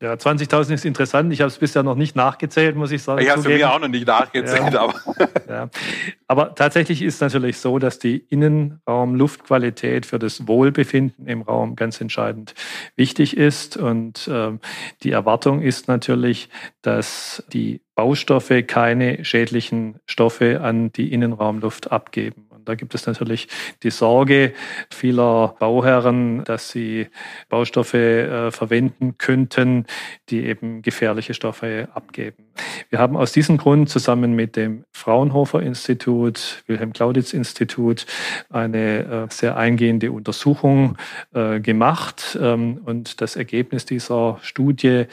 Ja, 0.05 0.13
20.000 0.13 0.75
ist 0.75 0.85
interessant. 0.85 1.33
Ich 1.33 1.41
habe 1.41 1.49
es 1.49 1.57
bisher 1.57 1.83
noch 1.83 1.95
nicht 1.95 2.15
nachgezählt, 2.15 2.77
muss 2.77 2.93
ich 2.93 3.03
sagen. 3.03 3.23
Ich 3.23 3.31
habe 3.31 3.41
es 3.41 3.47
mir 3.47 3.73
auch 3.73 3.81
noch 3.81 3.89
nicht 3.89 4.07
nachgezählt. 4.07 4.75
Ja. 4.75 4.81
Aber. 4.83 4.95
Ja. 5.49 5.69
aber 6.27 6.55
tatsächlich 6.55 7.01
ist 7.01 7.21
natürlich 7.21 7.59
so, 7.59 7.79
dass 7.79 7.99
die 7.99 8.17
Innenraumluftqualität 8.17 10.05
für 10.05 10.19
das 10.19 10.49
Wohlbefinden 10.49 11.27
im 11.27 11.43
Raum 11.43 11.77
ganz 11.77 12.01
entscheidend 12.01 12.55
wichtig 12.97 13.37
ist. 13.37 13.77
Und 13.77 14.29
ähm, 14.31 14.61
die 15.03 15.11
Erwartung 15.11 15.63
ist 15.63 15.89
natürlich, 15.89 16.49
dass 16.83 17.45
die 17.53 17.81
Baustoffe 17.95 18.67
keine 18.67 19.25
schädlichen 19.25 20.01
Stoffe 20.07 20.61
an 20.61 20.93
die 20.93 21.13
Innenraumluft 21.13 21.93
abgeben. 21.93 22.47
Da 22.65 22.75
gibt 22.75 22.95
es 22.95 23.07
natürlich 23.07 23.49
die 23.83 23.91
Sorge 23.91 24.53
vieler 24.91 25.57
Bauherren, 25.59 26.45
dass 26.45 26.71
sie 26.71 27.09
Baustoffe 27.49 27.95
äh, 27.95 28.51
verwenden 28.51 29.19
könnten, 29.19 29.87
die 30.29 30.45
eben 30.45 30.83
gefährliche 30.83 31.35
Stoffe 31.35 31.89
abgeben. 31.95 32.45
Wir 32.91 32.99
haben 32.99 33.17
aus 33.17 33.33
diesem 33.33 33.57
Grund 33.57 33.89
zusammen 33.89 34.35
mit 34.35 34.57
dem 34.57 34.85
Fraunhofer 34.93 35.63
Institut, 35.63 36.63
Wilhelm 36.67 36.93
Clauditz 36.93 37.33
Institut, 37.33 38.07
eine 38.51 39.27
äh, 39.29 39.33
sehr 39.33 39.57
eingehende 39.57 40.13
Untersuchung 40.13 40.97
äh, 41.35 41.61
gemacht. 41.61 42.39
Ähm, 42.41 42.81
und 42.85 43.21
das 43.21 43.37
Ergebnis 43.37 43.87
dieser 43.87 44.39
Studie 44.43 45.07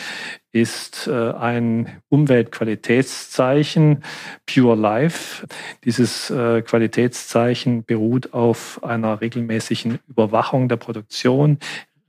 ist 0.51 1.07
äh, 1.07 1.31
ein 1.31 2.01
Umweltqualitätszeichen 2.09 4.03
Pure 4.45 4.75
Life. 4.75 5.47
Dieses 5.85 6.29
äh, 6.29 6.61
Qualitätszeichen 6.61 7.85
beruht 7.85 8.33
auf 8.33 8.83
einer 8.83 9.21
regelmäßigen 9.21 9.99
Überwachung 10.07 10.67
der 10.67 10.77
Produktion, 10.77 11.57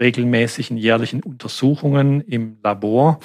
regelmäßigen 0.00 0.76
jährlichen 0.76 1.22
Untersuchungen 1.22 2.20
im 2.22 2.58
Labor. 2.62 3.20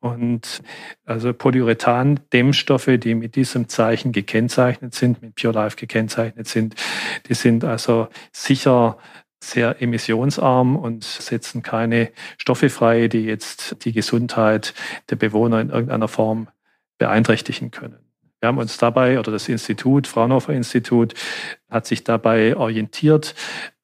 Und 0.00 0.62
also 1.06 1.32
Polyurethan-Dämmstoffe, 1.32 2.98
die 2.98 3.14
mit 3.14 3.36
diesem 3.36 3.68
Zeichen 3.68 4.12
gekennzeichnet 4.12 4.94
sind, 4.94 5.22
mit 5.22 5.36
Pure 5.36 5.54
Life 5.54 5.76
gekennzeichnet 5.76 6.48
sind, 6.48 6.74
die 7.28 7.34
sind 7.34 7.64
also 7.64 8.08
sicher 8.32 8.98
sehr 9.42 9.82
emissionsarm 9.82 10.76
und 10.76 11.04
setzen 11.04 11.62
keine 11.62 12.10
Stoffe 12.38 12.70
frei, 12.70 13.08
die 13.08 13.24
jetzt 13.24 13.84
die 13.84 13.92
Gesundheit 13.92 14.74
der 15.10 15.16
Bewohner 15.16 15.60
in 15.60 15.70
irgendeiner 15.70 16.08
Form 16.08 16.48
beeinträchtigen 16.98 17.70
können. 17.70 17.98
Wir 18.40 18.48
haben 18.48 18.58
uns 18.58 18.76
dabei, 18.76 19.18
oder 19.18 19.30
das 19.30 19.48
Institut, 19.48 20.06
Fraunhofer 20.06 20.52
Institut, 20.52 21.14
hat 21.70 21.86
sich 21.86 22.02
dabei 22.02 22.56
orientiert, 22.56 23.34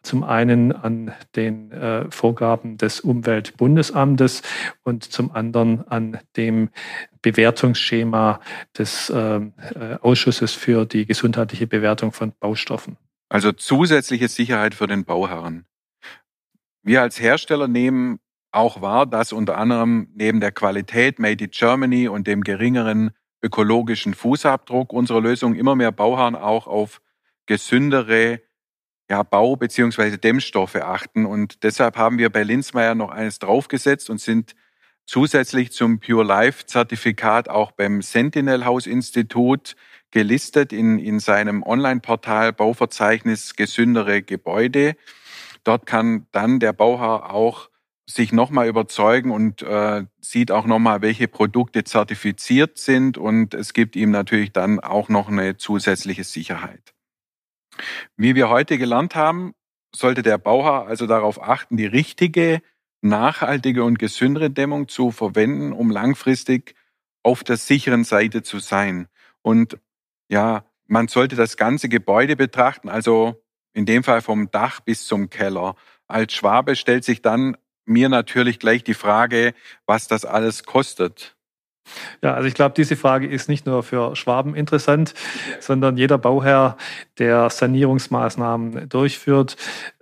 zum 0.02 0.24
einen 0.24 0.72
an 0.72 1.12
den 1.36 1.70
äh, 1.72 2.10
Vorgaben 2.10 2.78
des 2.78 3.00
Umweltbundesamtes 3.00 4.42
und 4.84 5.04
zum 5.04 5.32
anderen 5.32 5.86
an 5.88 6.18
dem 6.36 6.70
Bewertungsschema 7.22 8.40
des 8.76 9.10
äh, 9.10 9.36
äh 9.36 9.50
Ausschusses 10.00 10.54
für 10.54 10.86
die 10.86 11.04
gesundheitliche 11.04 11.66
Bewertung 11.66 12.12
von 12.12 12.32
Baustoffen. 12.38 12.96
Also 13.28 13.52
zusätzliche 13.52 14.28
Sicherheit 14.28 14.74
für 14.74 14.86
den 14.86 15.04
Bauherren. 15.04 15.66
Wir 16.82 17.02
als 17.02 17.20
Hersteller 17.20 17.68
nehmen 17.68 18.20
auch 18.50 18.80
wahr, 18.80 19.04
dass 19.04 19.32
unter 19.32 19.58
anderem 19.58 20.08
neben 20.14 20.40
der 20.40 20.52
Qualität 20.52 21.18
Made 21.18 21.44
in 21.44 21.50
Germany 21.50 22.08
und 22.08 22.26
dem 22.26 22.42
geringeren 22.42 23.10
ökologischen 23.42 24.14
Fußabdruck 24.14 24.92
unserer 24.92 25.20
Lösung 25.20 25.54
immer 25.54 25.76
mehr 25.76 25.92
Bauherren 25.92 26.34
auch 26.34 26.66
auf 26.66 27.00
gesündere 27.46 28.40
ja, 29.10 29.22
Bau- 29.22 29.56
bzw. 29.56 30.16
Dämmstoffe 30.16 30.76
achten. 30.76 31.26
Und 31.26 31.62
deshalb 31.62 31.96
haben 31.96 32.18
wir 32.18 32.30
bei 32.30 32.42
Linzmeier 32.42 32.94
noch 32.94 33.10
eines 33.10 33.38
draufgesetzt 33.38 34.10
und 34.10 34.20
sind 34.20 34.54
zusätzlich 35.06 35.72
zum 35.72 36.00
Pure 36.00 36.24
Life 36.24 36.66
Zertifikat 36.66 37.48
auch 37.48 37.72
beim 37.72 38.02
Sentinel 38.02 38.64
House 38.64 38.86
Institut 38.86 39.76
gelistet 40.10 40.72
in, 40.72 40.98
in 40.98 41.20
seinem 41.20 41.62
Online-Portal 41.62 42.52
Bauverzeichnis 42.52 43.56
gesündere 43.56 44.22
Gebäude. 44.22 44.96
Dort 45.64 45.86
kann 45.86 46.26
dann 46.32 46.60
der 46.60 46.72
Bauherr 46.72 47.32
auch 47.32 47.70
sich 48.06 48.32
nochmal 48.32 48.68
überzeugen 48.68 49.30
und 49.30 49.60
äh, 49.62 50.06
sieht 50.20 50.50
auch 50.50 50.64
nochmal, 50.64 51.02
welche 51.02 51.28
Produkte 51.28 51.84
zertifiziert 51.84 52.78
sind 52.78 53.18
und 53.18 53.52
es 53.52 53.74
gibt 53.74 53.96
ihm 53.96 54.10
natürlich 54.10 54.52
dann 54.52 54.80
auch 54.80 55.10
noch 55.10 55.28
eine 55.28 55.58
zusätzliche 55.58 56.24
Sicherheit. 56.24 56.94
Wie 58.16 58.34
wir 58.34 58.48
heute 58.48 58.78
gelernt 58.78 59.14
haben, 59.14 59.54
sollte 59.94 60.22
der 60.22 60.38
Bauherr 60.38 60.86
also 60.86 61.06
darauf 61.06 61.42
achten, 61.42 61.76
die 61.76 61.86
richtige, 61.86 62.62
nachhaltige 63.02 63.84
und 63.84 63.98
gesündere 63.98 64.50
Dämmung 64.50 64.88
zu 64.88 65.10
verwenden, 65.10 65.72
um 65.72 65.90
langfristig 65.90 66.74
auf 67.22 67.44
der 67.44 67.58
sicheren 67.58 68.04
Seite 68.04 68.42
zu 68.42 68.58
sein. 68.58 69.08
Und 69.42 69.78
ja, 70.28 70.64
man 70.86 71.08
sollte 71.08 71.36
das 71.36 71.56
ganze 71.56 71.88
Gebäude 71.88 72.36
betrachten, 72.36 72.88
also 72.88 73.42
in 73.72 73.86
dem 73.86 74.02
Fall 74.02 74.22
vom 74.22 74.50
Dach 74.50 74.80
bis 74.80 75.06
zum 75.06 75.30
Keller. 75.30 75.74
Als 76.06 76.32
Schwabe 76.32 76.76
stellt 76.76 77.04
sich 77.04 77.22
dann 77.22 77.56
mir 77.84 78.08
natürlich 78.08 78.58
gleich 78.58 78.84
die 78.84 78.94
Frage, 78.94 79.54
was 79.86 80.08
das 80.08 80.24
alles 80.24 80.64
kostet. 80.64 81.36
Ja, 82.22 82.34
also 82.34 82.46
ich 82.46 82.54
glaube, 82.54 82.74
diese 82.76 82.96
Frage 82.96 83.26
ist 83.26 83.48
nicht 83.48 83.66
nur 83.66 83.82
für 83.82 84.14
Schwaben 84.14 84.54
interessant, 84.54 85.14
sondern 85.60 85.96
jeder 85.96 86.18
Bauherr, 86.18 86.76
der 87.18 87.48
Sanierungsmaßnahmen 87.48 88.88
durchführt, 88.88 89.56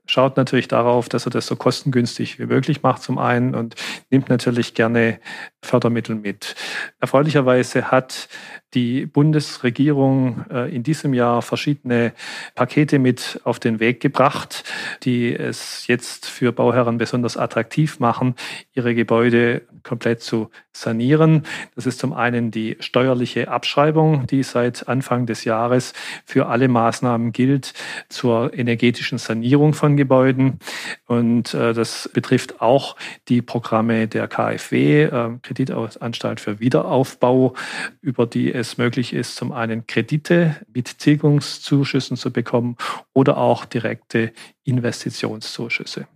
schaut 0.06 0.36
natürlich 0.36 0.68
darauf, 0.68 1.08
dass 1.08 1.26
er 1.26 1.30
das 1.30 1.46
so 1.46 1.56
kostengünstig 1.56 2.38
wie 2.38 2.46
möglich 2.46 2.82
macht 2.82 3.02
zum 3.02 3.18
einen 3.18 3.54
und 3.54 3.74
nimmt 4.10 4.28
natürlich 4.28 4.74
gerne 4.74 5.20
Fördermittel 5.62 6.14
mit. 6.16 6.54
Erfreulicherweise 7.00 7.90
hat 7.90 8.28
die 8.74 9.06
Bundesregierung 9.06 10.44
äh, 10.50 10.74
in 10.74 10.82
diesem 10.82 11.14
Jahr 11.14 11.42
verschiedene 11.42 12.12
Pakete 12.54 12.98
mit 12.98 13.40
auf 13.44 13.58
den 13.58 13.80
Weg 13.80 14.00
gebracht, 14.00 14.64
die 15.02 15.34
es 15.34 15.86
jetzt 15.86 16.26
für 16.26 16.52
Bauherren 16.52 16.98
besonders 16.98 17.36
attraktiv 17.36 18.00
machen, 18.00 18.34
ihre 18.74 18.94
Gebäude 18.94 19.62
komplett 19.82 20.20
zu 20.20 20.50
sanieren. 20.72 21.44
Das 21.74 21.86
ist 21.86 22.00
zum 22.00 22.12
einen 22.12 22.50
die 22.50 22.76
steuerliche 22.80 23.48
Abschreibung, 23.48 24.26
die 24.26 24.42
seit 24.42 24.88
Anfang 24.88 25.26
des 25.26 25.44
Jahres 25.44 25.92
für 26.24 26.46
alle 26.46 26.68
Maßnahmen 26.68 27.32
gilt 27.32 27.72
zur 28.08 28.52
energetischen 28.52 29.18
Sanierung 29.18 29.74
von 29.74 29.96
Gebäuden. 29.96 30.58
Und 31.06 31.54
äh, 31.54 31.72
das 31.72 32.10
betrifft 32.12 32.60
auch 32.60 32.96
die 33.28 33.42
Programme 33.42 34.08
der 34.08 34.28
KfW, 34.28 35.04
äh, 35.04 35.30
Kreditanstalt 35.42 36.40
für 36.40 36.60
Wiederaufbau, 36.60 37.54
über 38.02 38.26
die 38.26 38.55
es 38.56 38.78
möglich 38.78 39.12
ist, 39.12 39.36
zum 39.36 39.52
einen 39.52 39.86
Kredite 39.86 40.56
mit 40.72 40.98
Tilgungszuschüssen 40.98 42.16
zu 42.16 42.32
bekommen 42.32 42.76
oder 43.12 43.36
auch 43.36 43.64
direkte 43.64 44.32
Investitionszuschüsse. 44.64 46.08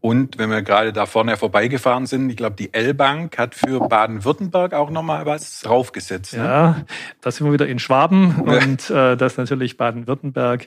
Und 0.00 0.38
wenn 0.38 0.50
wir 0.50 0.62
gerade 0.62 0.92
da 0.92 1.06
vorne 1.06 1.36
vorbeigefahren 1.36 2.06
sind, 2.06 2.30
ich 2.30 2.36
glaube, 2.36 2.56
die 2.56 2.72
L-Bank 2.72 3.38
hat 3.38 3.54
für 3.54 3.88
Baden-Württemberg 3.88 4.74
auch 4.74 4.90
nochmal 4.90 5.26
was 5.26 5.60
draufgesetzt. 5.60 6.36
Ne? 6.36 6.44
Ja, 6.44 6.84
da 7.20 7.30
sind 7.30 7.46
wir 7.46 7.52
wieder 7.52 7.66
in 7.66 7.78
Schwaben 7.78 8.36
und 8.40 8.90
äh, 8.90 9.16
das 9.16 9.36
natürlich 9.36 9.76
Baden-Württemberg 9.76 10.66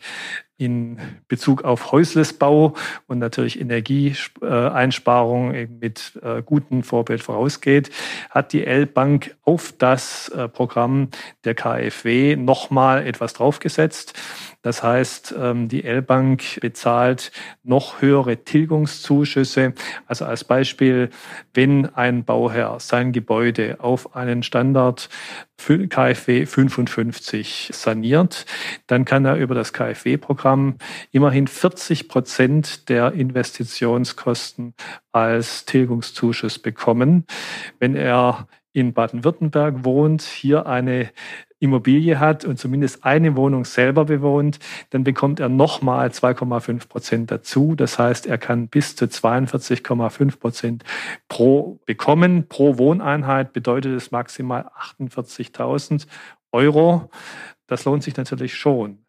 in 0.59 0.99
Bezug 1.29 1.63
auf 1.63 1.93
Häuslesbau 1.93 2.75
und 3.07 3.19
natürlich 3.19 3.61
Energieeinsparung 3.61 5.79
mit 5.79 6.19
äh, 6.21 6.41
gutem 6.43 6.83
Vorbild 6.83 7.23
vorausgeht, 7.23 7.89
hat 8.29 8.51
die 8.51 8.65
L-Bank 8.65 9.37
auf 9.43 9.73
das 9.77 10.27
äh, 10.29 10.49
Programm 10.49 11.11
der 11.45 11.55
KfW 11.55 12.35
nochmal 12.35 13.07
etwas 13.07 13.31
draufgesetzt. 13.33 14.19
Das 14.61 14.83
heißt, 14.83 15.35
ähm, 15.37 15.69
die 15.69 15.85
L-Bank 15.85 16.59
bezahlt 16.59 17.31
noch 17.63 18.01
höhere 18.01 18.43
Tilgungszuschüsse. 18.43 19.73
Also 20.05 20.25
als 20.25 20.43
Beispiel, 20.43 21.09
wenn 21.53 21.85
ein 21.95 22.25
Bauherr 22.25 22.79
sein 22.79 23.13
Gebäude 23.13 23.77
auf 23.79 24.15
einen 24.15 24.43
Standard 24.43 25.09
KfW 25.57 26.45
55 26.45 27.69
saniert, 27.73 28.45
dann 28.87 29.05
kann 29.05 29.25
er 29.25 29.35
über 29.35 29.55
das 29.55 29.71
KfW-Programm 29.71 30.77
immerhin 31.11 31.47
40 31.47 32.09
Prozent 32.09 32.89
der 32.89 33.13
Investitionskosten 33.13 34.73
als 35.11 35.65
Tilgungszuschuss 35.65 36.59
bekommen. 36.59 37.25
Wenn 37.79 37.95
er 37.95 38.47
in 38.73 38.93
Baden-Württemberg 38.93 39.83
wohnt, 39.83 40.21
hier 40.21 40.65
eine 40.65 41.09
Immobilie 41.59 42.19
hat 42.19 42.45
und 42.45 42.57
zumindest 42.57 43.03
eine 43.03 43.35
Wohnung 43.35 43.65
selber 43.65 44.05
bewohnt, 44.05 44.59
dann 44.91 45.03
bekommt 45.03 45.39
er 45.39 45.49
nochmal 45.49 46.09
2,5 46.09 46.87
Prozent 46.87 47.31
dazu. 47.31 47.75
Das 47.75 47.99
heißt, 47.99 48.25
er 48.25 48.37
kann 48.37 48.67
bis 48.67 48.95
zu 48.95 49.05
42,5 49.05 50.39
Prozent 50.39 50.83
pro 51.27 51.79
bekommen. 51.85 52.47
Pro 52.47 52.77
Wohneinheit 52.77 53.53
bedeutet 53.53 53.93
es 53.93 54.11
maximal 54.11 54.71
48.000 54.99 56.07
Euro. 56.51 57.09
Das 57.67 57.85
lohnt 57.85 58.03
sich 58.03 58.15
natürlich 58.15 58.55
schon. 58.55 58.99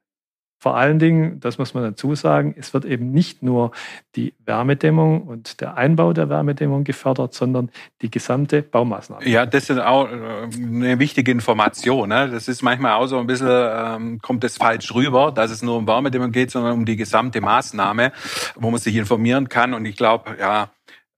Vor 0.63 0.77
allen 0.77 0.99
Dingen, 0.99 1.41
das 1.41 1.57
muss 1.57 1.73
man 1.73 1.85
dazu 1.85 2.15
sagen, 2.15 2.55
es 2.59 2.75
wird 2.75 2.85
eben 2.85 3.13
nicht 3.13 3.43
nur 3.43 3.71
die 4.15 4.35
Wärmedämmung 4.45 5.23
und 5.23 5.63
der 5.63 5.79
Einbau 5.79 6.13
der 6.13 6.29
Wärmedämmung 6.29 6.85
gefördert, 6.85 7.33
sondern 7.33 7.71
die 8.03 8.11
gesamte 8.11 8.61
Baumaßnahme. 8.61 9.27
Ja, 9.27 9.47
das 9.47 9.71
ist 9.71 9.79
auch 9.79 10.07
äh, 10.11 10.15
eine 10.55 10.99
wichtige 10.99 11.33
Information. 11.33 12.11
Ne? 12.11 12.29
Das 12.29 12.47
ist 12.47 12.61
manchmal 12.61 12.93
auch 12.93 13.07
so 13.07 13.19
ein 13.19 13.27
bisschen, 13.27 13.49
ähm, 13.49 14.19
kommt 14.21 14.45
das 14.45 14.59
falsch 14.59 14.95
rüber, 14.95 15.33
dass 15.33 15.51
es 15.51 15.63
nur 15.63 15.79
um 15.79 15.87
Wärmedämmung 15.87 16.31
geht, 16.31 16.51
sondern 16.51 16.75
um 16.75 16.85
die 16.85 16.97
gesamte 16.97 17.41
Maßnahme, 17.41 18.13
wo 18.57 18.71
man 18.71 18.79
sich 18.79 18.97
informieren 18.97 19.49
kann. 19.49 19.73
Und 19.73 19.87
ich 19.87 19.97
glaube, 19.97 20.37
ja, 20.39 20.69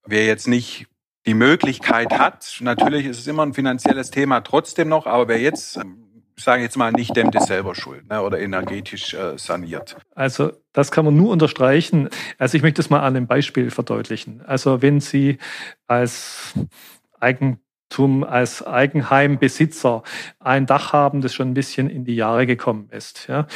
wer 0.06 0.24
jetzt 0.24 0.46
nicht 0.46 0.86
die 1.26 1.34
Möglichkeit 1.34 2.16
hat, 2.16 2.58
natürlich 2.60 3.06
ist 3.06 3.18
es 3.18 3.26
immer 3.26 3.44
ein 3.44 3.54
finanzielles 3.54 4.12
Thema 4.12 4.40
trotzdem 4.42 4.88
noch, 4.88 5.06
aber 5.06 5.26
wer 5.26 5.40
jetzt 5.40 5.80
sage 6.36 6.62
jetzt 6.62 6.76
mal, 6.76 6.92
nicht 6.92 7.14
dämmt, 7.16 7.34
ist 7.34 7.46
selber 7.46 7.74
schuld 7.74 8.08
ne, 8.08 8.22
oder 8.22 8.40
energetisch 8.40 9.14
äh, 9.14 9.36
saniert. 9.38 9.96
Also 10.14 10.52
das 10.72 10.90
kann 10.90 11.04
man 11.04 11.16
nur 11.16 11.30
unterstreichen. 11.30 12.08
Also 12.38 12.56
ich 12.56 12.62
möchte 12.62 12.80
es 12.80 12.90
mal 12.90 13.00
an 13.00 13.16
einem 13.16 13.26
Beispiel 13.26 13.70
verdeutlichen. 13.70 14.42
Also 14.42 14.82
wenn 14.82 15.00
Sie 15.00 15.38
als 15.86 16.54
Eigen 17.20 17.60
zum, 17.92 18.24
als 18.24 18.66
Eigenheimbesitzer 18.66 20.02
ein 20.40 20.66
Dach 20.66 20.92
haben, 20.92 21.20
das 21.20 21.34
schon 21.34 21.50
ein 21.50 21.54
bisschen 21.54 21.90
in 21.90 22.04
die 22.04 22.16
Jahre 22.16 22.46
gekommen 22.46 22.88
ist. 22.90 23.28
Ja? 23.28 23.46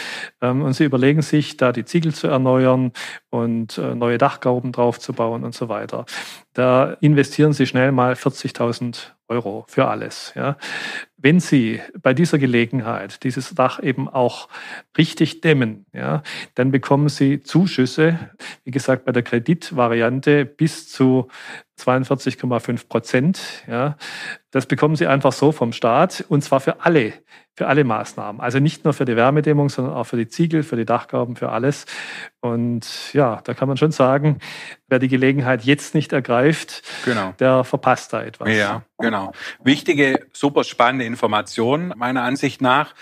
Ähm, 0.42 0.62
und 0.62 0.74
sie 0.74 0.84
überlegen 0.84 1.22
sich, 1.22 1.56
da 1.56 1.72
die 1.72 1.84
Ziegel 1.84 2.14
zu 2.14 2.26
erneuern 2.28 2.92
und 3.30 3.78
äh, 3.78 3.94
neue 3.94 4.18
Dachgauben 4.18 4.72
draufzubauen 4.72 5.42
und 5.42 5.54
so 5.54 5.68
weiter. 5.68 6.04
Da 6.52 6.96
investieren 7.00 7.54
sie 7.54 7.66
schnell 7.66 7.92
mal 7.92 8.12
40.000 8.12 9.12
Euro 9.28 9.64
für 9.68 9.88
alles. 9.88 10.32
Ja. 10.36 10.56
Wenn 11.18 11.40
Sie 11.40 11.80
bei 12.02 12.12
dieser 12.12 12.38
Gelegenheit 12.38 13.24
dieses 13.24 13.54
Dach 13.54 13.82
eben 13.82 14.06
auch 14.08 14.48
richtig 14.98 15.40
dämmen, 15.40 15.86
ja, 15.94 16.22
dann 16.54 16.70
bekommen 16.70 17.08
Sie 17.08 17.42
Zuschüsse, 17.42 18.30
wie 18.64 18.70
gesagt, 18.70 19.06
bei 19.06 19.12
der 19.12 19.22
Kreditvariante 19.22 20.44
bis 20.44 20.88
zu 20.88 21.28
42,5 21.78 22.88
Prozent. 22.88 23.64
Ja. 23.68 23.96
Das 24.50 24.66
bekommen 24.66 24.96
Sie 24.96 25.06
einfach 25.06 25.32
so 25.32 25.52
vom 25.52 25.72
Staat 25.72 26.24
und 26.28 26.42
zwar 26.42 26.60
für 26.60 26.80
alle 26.80 27.12
für 27.56 27.68
alle 27.68 27.84
Maßnahmen. 27.84 28.40
Also 28.40 28.58
nicht 28.58 28.84
nur 28.84 28.92
für 28.92 29.06
die 29.06 29.16
Wärmedämmung, 29.16 29.70
sondern 29.70 29.94
auch 29.94 30.04
für 30.04 30.18
die 30.18 30.28
Ziegel, 30.28 30.62
für 30.62 30.76
die 30.76 30.84
Dachgauben, 30.84 31.36
für 31.36 31.48
alles. 31.48 31.86
Und 32.40 33.14
ja, 33.14 33.40
da 33.44 33.54
kann 33.54 33.66
man 33.66 33.78
schon 33.78 33.92
sagen, 33.92 34.40
wer 34.88 34.98
die 34.98 35.08
Gelegenheit 35.08 35.64
jetzt 35.64 35.94
nicht 35.94 36.12
ergreift, 36.12 36.82
genau. 37.06 37.32
der 37.38 37.64
verpasst 37.64 38.12
da 38.12 38.22
etwas. 38.22 38.50
Ja, 38.50 38.82
genau. 38.98 39.32
Wichtige, 39.64 40.26
super 40.34 40.64
spannende 40.64 41.06
Information 41.06 41.94
meiner 41.96 42.22
Ansicht 42.24 42.60
nach. 42.60 42.94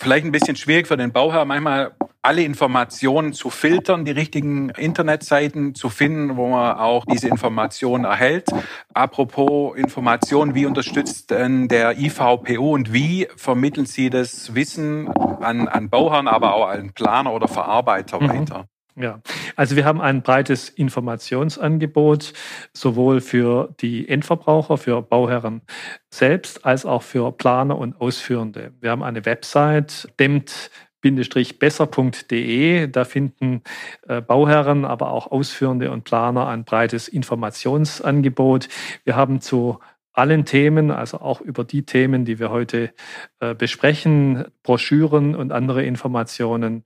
Vielleicht 0.00 0.24
ein 0.24 0.32
bisschen 0.32 0.56
schwierig 0.56 0.86
für 0.86 0.96
den 0.96 1.12
Bauherr, 1.12 1.44
manchmal 1.44 1.92
alle 2.22 2.42
Informationen 2.42 3.34
zu 3.34 3.50
filtern, 3.50 4.06
die 4.06 4.12
richtigen 4.12 4.70
Internetseiten 4.70 5.74
zu 5.74 5.90
finden, 5.90 6.38
wo 6.38 6.48
man 6.48 6.78
auch 6.78 7.04
diese 7.04 7.28
Informationen 7.28 8.06
erhält. 8.06 8.48
Apropos 8.94 9.76
Informationen, 9.76 10.54
wie 10.54 10.64
unterstützt 10.64 11.30
denn 11.30 11.68
der 11.68 11.98
IVPO 11.98 12.72
und 12.72 12.94
wie 12.94 13.28
vermitteln 13.36 13.84
Sie 13.84 14.08
das 14.08 14.54
Wissen 14.54 15.08
an, 15.08 15.68
an 15.68 15.90
Bauherren, 15.90 16.28
aber 16.28 16.54
auch 16.54 16.68
an 16.68 16.94
Planer 16.94 17.34
oder 17.34 17.46
Verarbeiter 17.46 18.22
mhm. 18.22 18.28
weiter? 18.30 18.66
Ja, 18.96 19.20
also 19.56 19.76
wir 19.76 19.84
haben 19.84 20.00
ein 20.00 20.22
breites 20.22 20.68
Informationsangebot, 20.68 22.32
sowohl 22.72 23.20
für 23.20 23.74
die 23.80 24.08
Endverbraucher, 24.08 24.78
für 24.78 25.00
Bauherren 25.02 25.62
selbst, 26.10 26.64
als 26.64 26.84
auch 26.84 27.02
für 27.02 27.32
Planer 27.32 27.78
und 27.78 28.00
Ausführende. 28.00 28.72
Wir 28.80 28.90
haben 28.90 29.02
eine 29.02 29.24
Website, 29.24 30.08
demmt 30.18 30.70
besser.de. 31.02 32.88
Da 32.88 33.04
finden 33.04 33.62
äh, 34.06 34.20
Bauherren, 34.20 34.84
aber 34.84 35.10
auch 35.12 35.30
Ausführende 35.30 35.90
und 35.90 36.04
Planer 36.04 36.48
ein 36.48 36.64
breites 36.64 37.08
Informationsangebot. 37.08 38.68
Wir 39.04 39.16
haben 39.16 39.40
zu 39.40 39.78
allen 40.20 40.44
Themen, 40.44 40.90
also 40.90 41.18
auch 41.20 41.40
über 41.40 41.64
die 41.64 41.84
Themen, 41.84 42.26
die 42.26 42.38
wir 42.38 42.50
heute 42.50 42.92
äh, 43.40 43.54
besprechen, 43.54 44.44
Broschüren 44.62 45.34
und 45.34 45.50
andere 45.50 45.82
Informationen, 45.82 46.84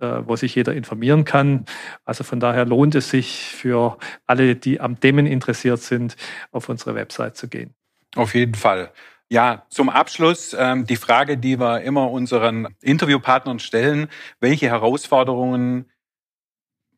äh, 0.00 0.22
wo 0.24 0.36
sich 0.36 0.54
jeder 0.54 0.72
informieren 0.72 1.24
kann. 1.24 1.64
Also 2.04 2.22
von 2.22 2.38
daher 2.38 2.64
lohnt 2.64 2.94
es 2.94 3.10
sich 3.10 3.40
für 3.40 3.98
alle, 4.26 4.54
die 4.54 4.80
am 4.80 5.00
Themen 5.00 5.26
interessiert 5.26 5.80
sind, 5.80 6.16
auf 6.52 6.68
unsere 6.68 6.94
Website 6.94 7.36
zu 7.36 7.48
gehen. 7.48 7.74
Auf 8.14 8.34
jeden 8.34 8.54
Fall. 8.54 8.92
Ja, 9.28 9.66
zum 9.68 9.88
Abschluss 9.88 10.54
ähm, 10.56 10.86
die 10.86 10.94
Frage, 10.94 11.36
die 11.36 11.58
wir 11.58 11.80
immer 11.80 12.12
unseren 12.12 12.68
Interviewpartnern 12.80 13.58
stellen. 13.58 14.06
Welche 14.38 14.68
Herausforderungen 14.68 15.90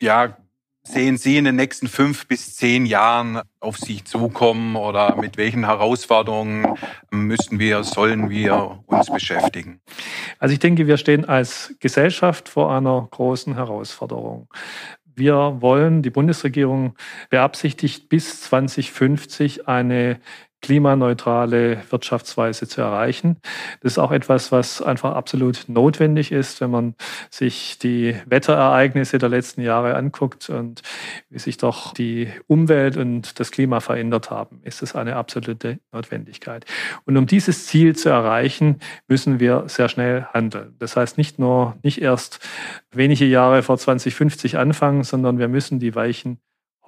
ja, 0.00 0.36
sehen 0.88 1.16
Sie 1.16 1.36
in 1.36 1.44
den 1.44 1.56
nächsten 1.56 1.88
fünf 1.88 2.26
bis 2.26 2.56
zehn 2.56 2.86
Jahren 2.86 3.40
auf 3.60 3.78
sich 3.78 4.04
zukommen 4.04 4.76
oder 4.76 5.16
mit 5.16 5.36
welchen 5.36 5.64
Herausforderungen 5.64 6.74
müssen 7.10 7.58
wir, 7.58 7.84
sollen 7.84 8.30
wir 8.30 8.82
uns 8.86 9.10
beschäftigen? 9.10 9.80
Also 10.38 10.52
ich 10.52 10.58
denke, 10.58 10.86
wir 10.86 10.96
stehen 10.96 11.24
als 11.24 11.74
Gesellschaft 11.80 12.48
vor 12.48 12.74
einer 12.74 13.06
großen 13.10 13.54
Herausforderung. 13.54 14.48
Wir 15.14 15.56
wollen, 15.60 16.02
die 16.02 16.10
Bundesregierung 16.10 16.94
beabsichtigt, 17.28 18.08
bis 18.08 18.42
2050 18.42 19.66
eine 19.66 20.20
klimaneutrale 20.60 21.82
Wirtschaftsweise 21.90 22.66
zu 22.66 22.80
erreichen. 22.80 23.36
Das 23.80 23.92
ist 23.92 23.98
auch 23.98 24.10
etwas, 24.10 24.50
was 24.50 24.82
einfach 24.82 25.14
absolut 25.14 25.64
notwendig 25.68 26.32
ist, 26.32 26.60
wenn 26.60 26.70
man 26.70 26.94
sich 27.30 27.78
die 27.78 28.16
Wetterereignisse 28.26 29.18
der 29.18 29.28
letzten 29.28 29.62
Jahre 29.62 29.94
anguckt 29.94 30.50
und 30.50 30.82
wie 31.30 31.38
sich 31.38 31.58
doch 31.58 31.94
die 31.94 32.28
Umwelt 32.46 32.96
und 32.96 33.38
das 33.38 33.50
Klima 33.50 33.80
verändert 33.80 34.30
haben, 34.30 34.60
ist 34.62 34.82
es 34.82 34.94
eine 34.94 35.16
absolute 35.16 35.78
Notwendigkeit. 35.92 36.64
Und 37.04 37.16
um 37.16 37.26
dieses 37.26 37.66
Ziel 37.66 37.94
zu 37.94 38.08
erreichen, 38.08 38.78
müssen 39.06 39.40
wir 39.40 39.64
sehr 39.68 39.88
schnell 39.88 40.26
handeln. 40.32 40.74
Das 40.78 40.96
heißt 40.96 41.18
nicht 41.18 41.38
nur, 41.38 41.76
nicht 41.82 42.00
erst 42.02 42.40
wenige 42.90 43.26
Jahre 43.26 43.62
vor 43.62 43.78
2050 43.78 44.58
anfangen, 44.58 45.04
sondern 45.04 45.38
wir 45.38 45.48
müssen 45.48 45.78
die 45.78 45.94
Weichen 45.94 46.38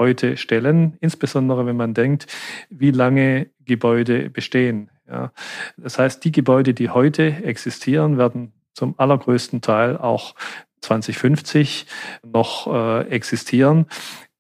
heute 0.01 0.37
stellen, 0.37 0.97
insbesondere 1.01 1.67
wenn 1.67 1.77
man 1.77 1.95
denkt, 1.95 2.27
wie 2.71 2.91
lange 2.91 3.51
Gebäude 3.65 4.31
bestehen. 4.31 4.91
Ja. 5.09 5.33
Das 5.77 5.99
heißt, 5.99 6.25
die 6.25 6.33
Gebäude, 6.33 6.75
die 6.75 6.91
heute 6.91 7.45
existieren, 7.45 8.19
werden 8.19 8.53
zum 8.75 8.95
allergrößten 8.99 9.61
Teil 9.61 9.97
auch 9.97 10.35
2050 10.81 11.87
noch 12.25 12.67
äh, 12.67 13.09
existieren. 13.11 13.87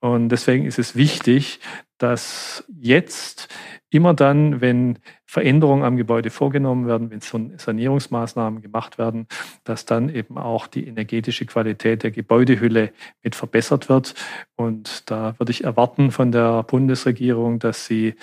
Und 0.00 0.30
deswegen 0.30 0.64
ist 0.64 0.78
es 0.78 0.96
wichtig, 0.96 1.60
dass 1.98 2.64
jetzt 2.80 3.48
immer 3.90 4.14
dann, 4.14 4.60
wenn 4.60 4.98
Veränderungen 5.26 5.84
am 5.84 5.96
Gebäude 5.96 6.30
vorgenommen 6.30 6.86
werden, 6.86 7.10
wenn 7.10 7.20
Sanierungsmaßnahmen 7.20 8.62
gemacht 8.62 8.98
werden, 8.98 9.26
dass 9.64 9.84
dann 9.84 10.08
eben 10.08 10.38
auch 10.38 10.66
die 10.66 10.86
energetische 10.86 11.46
Qualität 11.46 12.02
der 12.02 12.10
Gebäudehülle 12.10 12.92
mit 13.22 13.34
verbessert 13.34 13.88
wird. 13.88 14.14
Und 14.56 15.10
da 15.10 15.38
würde 15.38 15.52
ich 15.52 15.64
erwarten 15.64 16.10
von 16.10 16.32
der 16.32 16.62
Bundesregierung, 16.64 17.58
dass 17.58 17.86
sie 17.86 18.14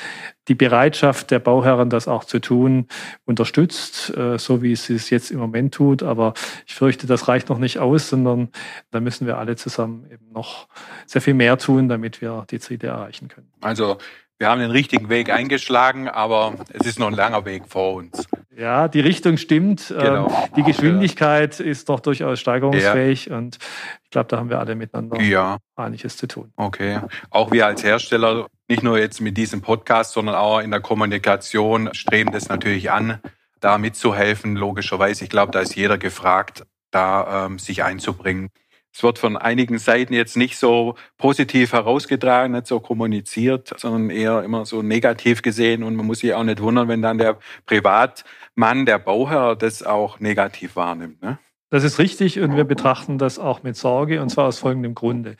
die 0.48 0.56
Bereitschaft 0.56 1.32
der 1.32 1.40
Bauherren, 1.40 1.90
das 1.90 2.08
auch 2.08 2.24
zu 2.24 2.40
tun, 2.40 2.88
unterstützt, 3.26 4.16
äh, 4.16 4.38
so 4.38 4.62
wie 4.62 4.76
sie 4.76 4.96
es 4.96 5.10
jetzt 5.10 5.32
im 5.32 5.40
Moment 5.40 5.74
tut. 5.74 6.04
Aber 6.04 6.34
ich 6.66 6.76
fürchte, 6.76 7.08
das 7.08 7.28
reicht 7.28 7.50
noch 7.50 7.60
nicht 7.60 7.80
aus, 7.80 8.10
sondern 8.10 8.50
da 8.92 9.00
müssen 9.00 9.28
wir 9.28 9.38
alle 9.38 9.56
zusammen 9.56 10.06
eben 10.12 10.32
noch 10.32 10.68
sehr 11.06 11.22
viel 11.22 11.34
mehr 11.34 11.58
tun, 11.58 11.90
damit 11.90 12.22
wir 12.22 12.46
die 12.50 12.60
Ziele 12.60 12.88
erreichen 12.88 13.28
können. 13.28 13.52
Also 13.62 13.98
wir 14.40 14.50
haben 14.50 14.62
den 14.62 14.72
richtigen 14.72 15.10
Weg 15.10 15.32
eingeschlagen, 15.32 16.08
aber 16.08 16.56
es 16.72 16.86
ist 16.86 17.00
noch 17.00 17.08
ein 17.08 17.14
langer 17.14 17.46
Weg 17.46 17.64
vor 17.68 17.96
uns. 17.96 18.28
Ja, 18.56 18.88
die 18.88 19.00
Richtung 19.00 19.38
stimmt. 19.38 19.92
Ähm, 19.92 20.04
genau. 20.04 20.50
Die 20.56 20.64
Geschwindigkeit 20.64 21.60
ja. 21.60 21.66
ist 21.66 21.90
doch 21.90 22.00
durchaus 22.00 22.40
steigerungsfähig 22.40 23.28
ja. 23.28 23.38
und 23.38 23.58
ich 24.04 24.10
glaube, 24.10 24.30
da 24.30 24.38
haben 24.38 24.50
wir 24.50 24.60
alle 24.60 24.76
miteinander 24.76 25.22
ja. 25.22 25.58
einiges 25.76 26.18
zu 26.18 26.28
tun. 26.28 26.52
Okay. 26.56 27.00
Auch 27.30 27.52
wir 27.52 27.68
als 27.68 27.84
Hersteller, 27.84 28.48
nicht 28.68 28.84
nur 28.84 28.98
jetzt 28.98 29.22
mit 29.22 29.38
diesem 29.38 29.62
Podcast, 29.62 30.14
sondern 30.14 30.36
auch 30.36 30.60
in 30.60 30.72
der 30.72 30.82
Kommunikation 30.82 31.90
streben 31.94 32.32
das 32.32 32.50
natürlich 32.50 32.92
an, 32.92 33.20
da 33.60 33.78
mitzuhelfen, 33.78 34.56
logischerweise. 34.56 35.24
Ich 35.24 35.30
glaube, 35.30 35.52
da 35.52 35.60
ist 35.60 35.76
jeder 35.76 35.98
gefragt, 35.98 36.66
da 36.92 37.46
ähm, 37.46 37.60
sich 37.60 37.84
einzubringen. 37.84 38.50
Es 38.98 39.04
wird 39.04 39.20
von 39.20 39.38
einigen 39.38 39.78
Seiten 39.78 40.12
jetzt 40.16 40.36
nicht 40.38 40.58
so 40.58 40.96
positiv 41.20 41.72
herausgetragen, 41.72 42.54
nicht 42.54 42.66
so 42.66 42.80
kommuniziert, 42.80 43.72
sondern 43.78 44.10
eher 44.10 44.42
immer 44.42 44.66
so 44.66 44.82
negativ 44.82 45.44
gesehen. 45.44 45.84
Und 45.84 45.96
man 45.96 46.08
muss 46.08 46.22
sich 46.22 46.34
auch 46.34 46.44
nicht 46.44 46.64
wundern, 46.64 46.88
wenn 46.88 47.04
dann 47.04 47.20
der 47.20 47.38
Privatmann, 47.68 48.88
der 48.88 48.98
Bauherr, 48.98 49.56
das 49.56 49.84
auch 49.84 50.20
negativ 50.20 50.76
wahrnimmt. 50.76 51.22
Ne? 51.22 51.38
Das 51.70 51.84
ist 51.84 52.00
richtig 52.00 52.40
und 52.40 52.56
wir 52.56 52.64
betrachten 52.64 53.20
das 53.20 53.38
auch 53.38 53.62
mit 53.62 53.78
Sorge 53.78 54.20
und 54.20 54.30
zwar 54.30 54.48
aus 54.48 54.58
folgendem 54.58 54.96
Grunde. 54.96 55.36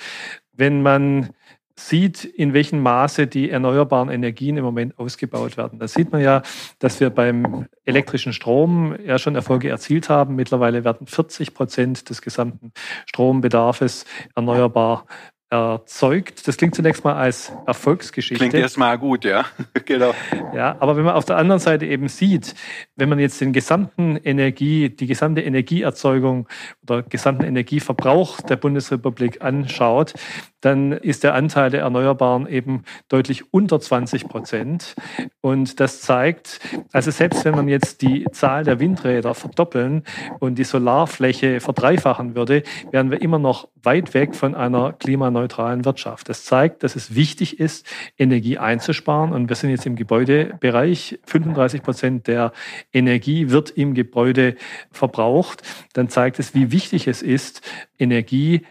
Wenn 0.54 0.84
man 0.84 1.32
sieht, 1.80 2.26
in 2.26 2.54
welchem 2.54 2.82
Maße 2.82 3.28
die 3.28 3.50
erneuerbaren 3.50 4.10
Energien 4.10 4.58
im 4.58 4.64
Moment 4.64 4.98
ausgebaut 4.98 5.58
werden. 5.58 5.80
Da 5.80 5.88
sieht 5.88 6.12
man 6.12 6.22
ja, 6.22 6.42
dass 6.80 7.00
wir 7.00 7.10
beim 7.10 7.68
elektrischen 7.86 8.34
Strom 8.34 8.96
ja 9.06 9.20
schon 9.20 9.36
Erfolge 9.36 9.70
erzielt 9.70 10.10
haben. 10.10 10.36
Mittlerweile 10.36 10.84
werden 10.84 11.08
40 11.08 11.54
Prozent 11.54 12.10
des 12.10 12.22
gesamten 12.22 12.72
Strombedarfs 13.06 14.06
erneuerbar 14.36 15.06
erzeugt. 15.50 16.46
Das 16.48 16.58
klingt 16.58 16.76
zunächst 16.76 17.06
mal 17.06 17.16
als 17.16 17.54
Erfolgsgeschichte. 17.66 18.50
Klingt 18.50 18.54
erstmal 18.54 18.98
gut, 18.98 19.24
ja. 19.24 19.46
genau. 19.86 20.14
Ja, 20.54 20.76
aber 20.80 20.98
wenn 20.98 21.06
man 21.06 21.16
auf 21.16 21.24
der 21.24 21.38
anderen 21.38 21.60
Seite 21.60 21.86
eben 21.86 22.10
sieht, 22.10 22.54
wenn 22.98 23.08
man 23.08 23.20
jetzt 23.20 23.40
den 23.40 23.54
gesamten 23.54 24.18
Energie, 24.18 24.90
die 24.90 25.08
gesamte 25.08 25.42
Energieerzeugung 25.42 26.50
oder 26.84 27.02
gesamten 27.04 27.46
Energieverbrauch 27.46 28.42
der 28.42 28.58
Bundesrepublik 28.58 29.42
anschaut, 29.42 30.14
dann 30.60 30.92
ist 30.92 31.24
der 31.24 31.34
Anteil 31.34 31.70
der 31.70 31.82
Erneuerbaren 31.82 32.48
eben 32.48 32.84
deutlich 33.08 33.54
unter 33.54 33.80
20 33.80 34.28
Prozent. 34.28 34.96
Und 35.40 35.80
das 35.80 36.02
zeigt, 36.02 36.60
also 36.92 37.12
selbst 37.12 37.46
wenn 37.46 37.56
man 37.56 37.70
jetzt 37.70 38.02
die 38.02 38.26
Zahl 38.32 38.66
der 38.66 38.80
Windräder 38.80 39.34
verdoppeln 39.34 40.04
und 40.40 40.56
die 40.56 40.66
Solarfläche 40.66 41.62
verdreifachen 41.62 42.36
würde, 42.36 42.64
wären 42.92 43.12
wir 43.12 43.22
immer 43.22 43.40
noch 43.40 43.70
weit 43.82 44.14
weg 44.14 44.36
von 44.36 44.56
einer 44.56 44.92
klimaneutralen 44.94 45.37
Wirtschaft. 45.86 46.30
Das 46.30 46.44
zeigt, 46.44 46.84
dass 46.84 46.96
es 46.96 47.16
wichtig 47.16 47.60
ist, 47.60 47.86
Energie 48.18 48.58
einzusparen. 48.58 49.34
Und 49.34 49.50
wir 49.50 49.56
sind 49.56 49.70
jetzt 49.70 49.86
im 49.86 49.96
Gebäudebereich. 49.96 51.20
35 51.26 51.84
Prozent 51.84 52.28
der 52.28 52.52
Energie 52.94 53.50
wird 53.50 53.72
im 53.72 53.94
Gebäude 53.94 54.56
verbraucht. 54.92 55.64
Dann 55.94 56.10
zeigt 56.10 56.40
es, 56.40 56.54
wie 56.54 56.72
wichtig 56.72 57.08
es 57.08 57.22
ist, 57.22 57.62
Energie 58.00 58.62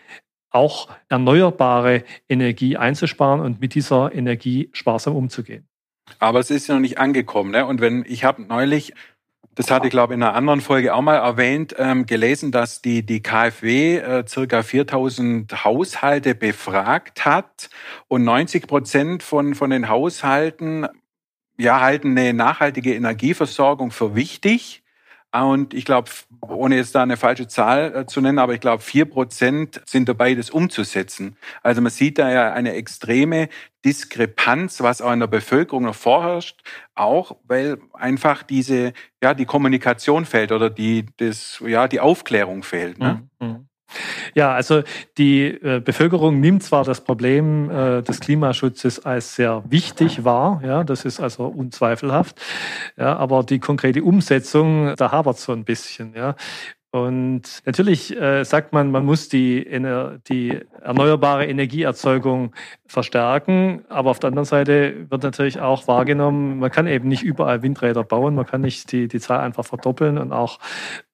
auch 0.51 0.89
erneuerbare 1.09 2.05
Energie 2.29 2.77
einzusparen 2.77 3.41
und 3.41 3.61
mit 3.61 3.75
dieser 3.75 4.15
Energie 4.15 4.71
sparsam 4.73 5.15
umzugehen. 5.15 5.69
Aber 6.19 6.41
es 6.41 6.51
ist 6.51 6.67
ja 6.67 6.75
noch 6.75 6.81
nicht 6.81 6.99
angekommen. 6.99 7.51
Ne? 7.51 7.67
Und 7.67 7.81
wenn 7.81 8.05
ich 8.09 8.25
habe 8.25 8.43
neulich, 8.43 8.95
das 9.57 9.71
hatte 9.71 9.87
ich 9.87 9.91
glaube 9.91 10.15
in 10.15 10.23
einer 10.23 10.35
anderen 10.35 10.61
Folge 10.61 10.95
auch 10.95 11.01
mal 11.01 11.17
erwähnt, 11.17 11.75
ähm, 11.79 12.07
gelesen, 12.07 12.53
dass 12.53 12.83
die 12.83 13.05
die 13.05 13.23
KfW 13.23 13.97
äh, 13.97 14.25
circa 14.29 14.63
4000 14.63 15.65
Haushalte 15.65 16.35
befragt 16.35 17.25
hat 17.25 17.71
und 18.07 18.23
90 18.23 18.67
Prozent 18.67 19.23
von 19.23 19.55
von 19.55 19.71
den 19.71 19.89
Haushalten 19.89 20.87
ja 21.59 21.81
halten 21.81 22.17
eine 22.17 22.35
nachhaltige 22.35 22.95
Energieversorgung 22.95 23.91
für 23.91 24.15
wichtig. 24.15 24.83
Und 25.43 25.75
ich 25.75 25.85
glaube, 25.85 26.11
ohne 26.41 26.77
jetzt 26.77 26.95
da 26.95 27.03
eine 27.03 27.17
falsche 27.17 27.49
Zahl 27.49 27.95
äh, 27.95 28.07
zu 28.07 28.21
nennen, 28.21 28.39
aber 28.39 28.55
ich 28.55 28.61
glaube, 28.61 28.83
vier 28.83 29.05
Prozent 29.05 29.81
sind 29.87 30.09
dabei, 30.09 30.35
das 30.35 30.51
umzusetzen. 30.51 31.37
Also 31.63 31.81
man 31.81 31.91
sieht 31.91 32.19
da 32.19 32.31
ja 32.31 32.53
eine 32.53 32.75
extreme 32.75 33.49
Diskrepanz, 33.85 34.81
was 34.83 35.01
auch 35.01 35.13
in 35.13 35.21
der 35.21 35.27
Bevölkerung 35.27 35.85
noch 35.85 35.95
vorherrscht, 35.95 36.63
auch 36.95 37.37
weil 37.45 37.79
einfach 37.93 38.43
diese, 38.43 38.93
ja, 39.23 39.35
die 39.35 39.47
Kommunikation 39.47 40.25
fehlt 40.25 40.53
oder 40.53 40.71
die, 40.71 41.07
das, 41.17 41.63
ja, 41.67 41.89
die 41.89 42.01
Aufklärung 42.01 42.63
fehlt. 42.63 42.99
Ne? 42.99 43.29
Mhm. 43.41 43.69
Ja, 44.35 44.53
also 44.53 44.83
die 45.17 45.45
äh, 45.47 45.81
Bevölkerung 45.81 46.41
nimmt 46.41 46.63
zwar 46.63 46.85
das 46.85 47.03
Problem 47.03 47.71
äh, 47.71 48.03
des 48.03 48.21
Klimaschutzes 48.21 49.05
als 49.05 49.37
sehr 49.37 49.63
wichtig 49.69 50.25
wahr, 50.25 50.61
ja, 50.65 50.85
das 50.85 51.05
ist 51.05 51.21
also 51.21 51.47
unzweifelhaft, 51.47 52.41
ja, 52.97 53.17
aber 53.17 53.45
die 53.45 53.59
konkrete 53.59 54.03
Umsetzung, 54.03 54.95
da 54.97 55.13
hapert 55.13 55.39
so 55.39 55.53
ein 55.53 55.65
bisschen, 55.65 56.15
ja. 56.15 56.35
Und 56.93 57.61
natürlich 57.67 58.17
äh, 58.17 58.45
sagt 58.45 58.73
man, 58.73 58.91
man 58.91 59.05
muss 59.05 59.29
die, 59.29 59.67
die 60.29 60.59
erneuerbare 60.81 61.47
Energieerzeugung 61.47 62.55
verstärken, 62.89 63.85
aber 63.89 64.11
auf 64.11 64.19
der 64.19 64.29
anderen 64.29 64.45
Seite 64.45 65.11
wird 65.11 65.23
natürlich 65.23 65.61
auch 65.61 65.89
wahrgenommen, 65.89 66.59
man 66.59 66.71
kann 66.71 66.87
eben 66.87 67.09
nicht 67.09 67.23
überall 67.23 67.63
Windräder 67.63 68.05
bauen, 68.05 68.35
man 68.35 68.47
kann 68.47 68.61
nicht 68.61 68.93
die, 68.93 69.09
die 69.09 69.21
Zahl 69.21 69.41
einfach 69.41 69.65
verdoppeln 69.65 70.19
und 70.19 70.33
auch 70.33 70.59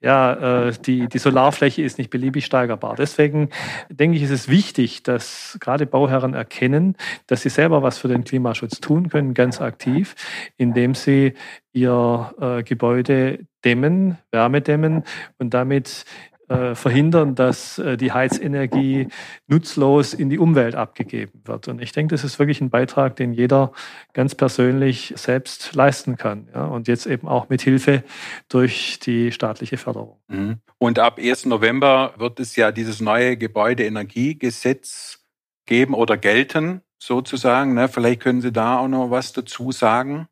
ja, 0.01 0.67
äh, 0.69 0.73
die, 0.85 1.09
die 1.09 1.19
Solarfläche 1.19 1.83
ist 1.83 1.99
nicht 1.99 2.11
beliebig 2.11 2.45
steigerbar. 2.45 2.97
Deswegen 2.97 3.51
denke 3.89 4.17
ich, 4.17 4.25
ist 4.25 4.31
es 4.31 4.49
wichtig, 4.49 5.03
dass 5.03 5.57
gerade 5.61 5.87
Bauherren 5.87 6.35
erkennen, 6.35 6.97
dass 7.27 7.43
sie 7.43 7.49
selber 7.49 7.83
was 7.83 7.99
für 7.99 8.09
den 8.09 8.25
Klimaschutz 8.25 8.81
tun 8.81 9.09
können, 9.09 9.33
ganz 9.33 9.61
aktiv, 9.61 10.15
indem 10.57 10.95
sie 10.95 11.35
ihr 11.73 12.35
äh, 12.41 12.63
Gebäude 12.65 13.47
dämmen, 13.65 14.19
Wärme 14.31 14.61
dämmen 14.61 15.05
und 15.39 15.55
damit 15.55 16.05
äh, 16.53 16.75
verhindern, 16.75 17.35
dass 17.35 17.79
äh, 17.79 17.97
die 17.97 18.13
Heizenergie 18.13 19.09
nutzlos 19.47 20.13
in 20.13 20.29
die 20.29 20.39
Umwelt 20.39 20.75
abgegeben 20.75 21.41
wird. 21.45 21.69
Und 21.69 21.81
ich 21.81 21.93
denke, 21.93 22.15
das 22.15 22.25
ist 22.25 22.39
wirklich 22.39 22.61
ein 22.61 22.69
Beitrag, 22.69 23.17
den 23.17 23.33
jeder 23.33 23.73
ganz 24.13 24.35
persönlich 24.35 25.15
selbst 25.17 25.75
leisten 25.75 26.17
kann. 26.17 26.49
Ja? 26.55 26.67
Und 26.67 26.89
jetzt 26.89 27.07
eben 27.07 27.27
auch 27.27 27.49
mit 27.49 27.63
Hilfe 27.63 28.05
durch 28.49 28.99
die 29.01 29.33
staatliche 29.33 29.79
Förderung. 29.79 30.19
Mhm. 30.29 30.59
Und 30.79 30.99
ab 30.99 31.19
1. 31.19 31.47
November 31.47 32.13
wird 32.19 32.39
es 32.39 32.55
ja 32.57 32.71
dieses 32.71 33.01
neue 33.01 33.37
Gebäudeenergiegesetz 33.37 35.21
geben 35.65 35.95
oder 35.95 36.17
gelten, 36.17 36.83
sozusagen. 36.99 37.75
Ne? 37.75 37.89
Vielleicht 37.89 38.21
können 38.21 38.41
Sie 38.41 38.53
da 38.53 38.79
auch 38.79 38.89
noch 38.89 39.11
was 39.11 39.33
dazu 39.33 39.73
sagen. 39.73 40.29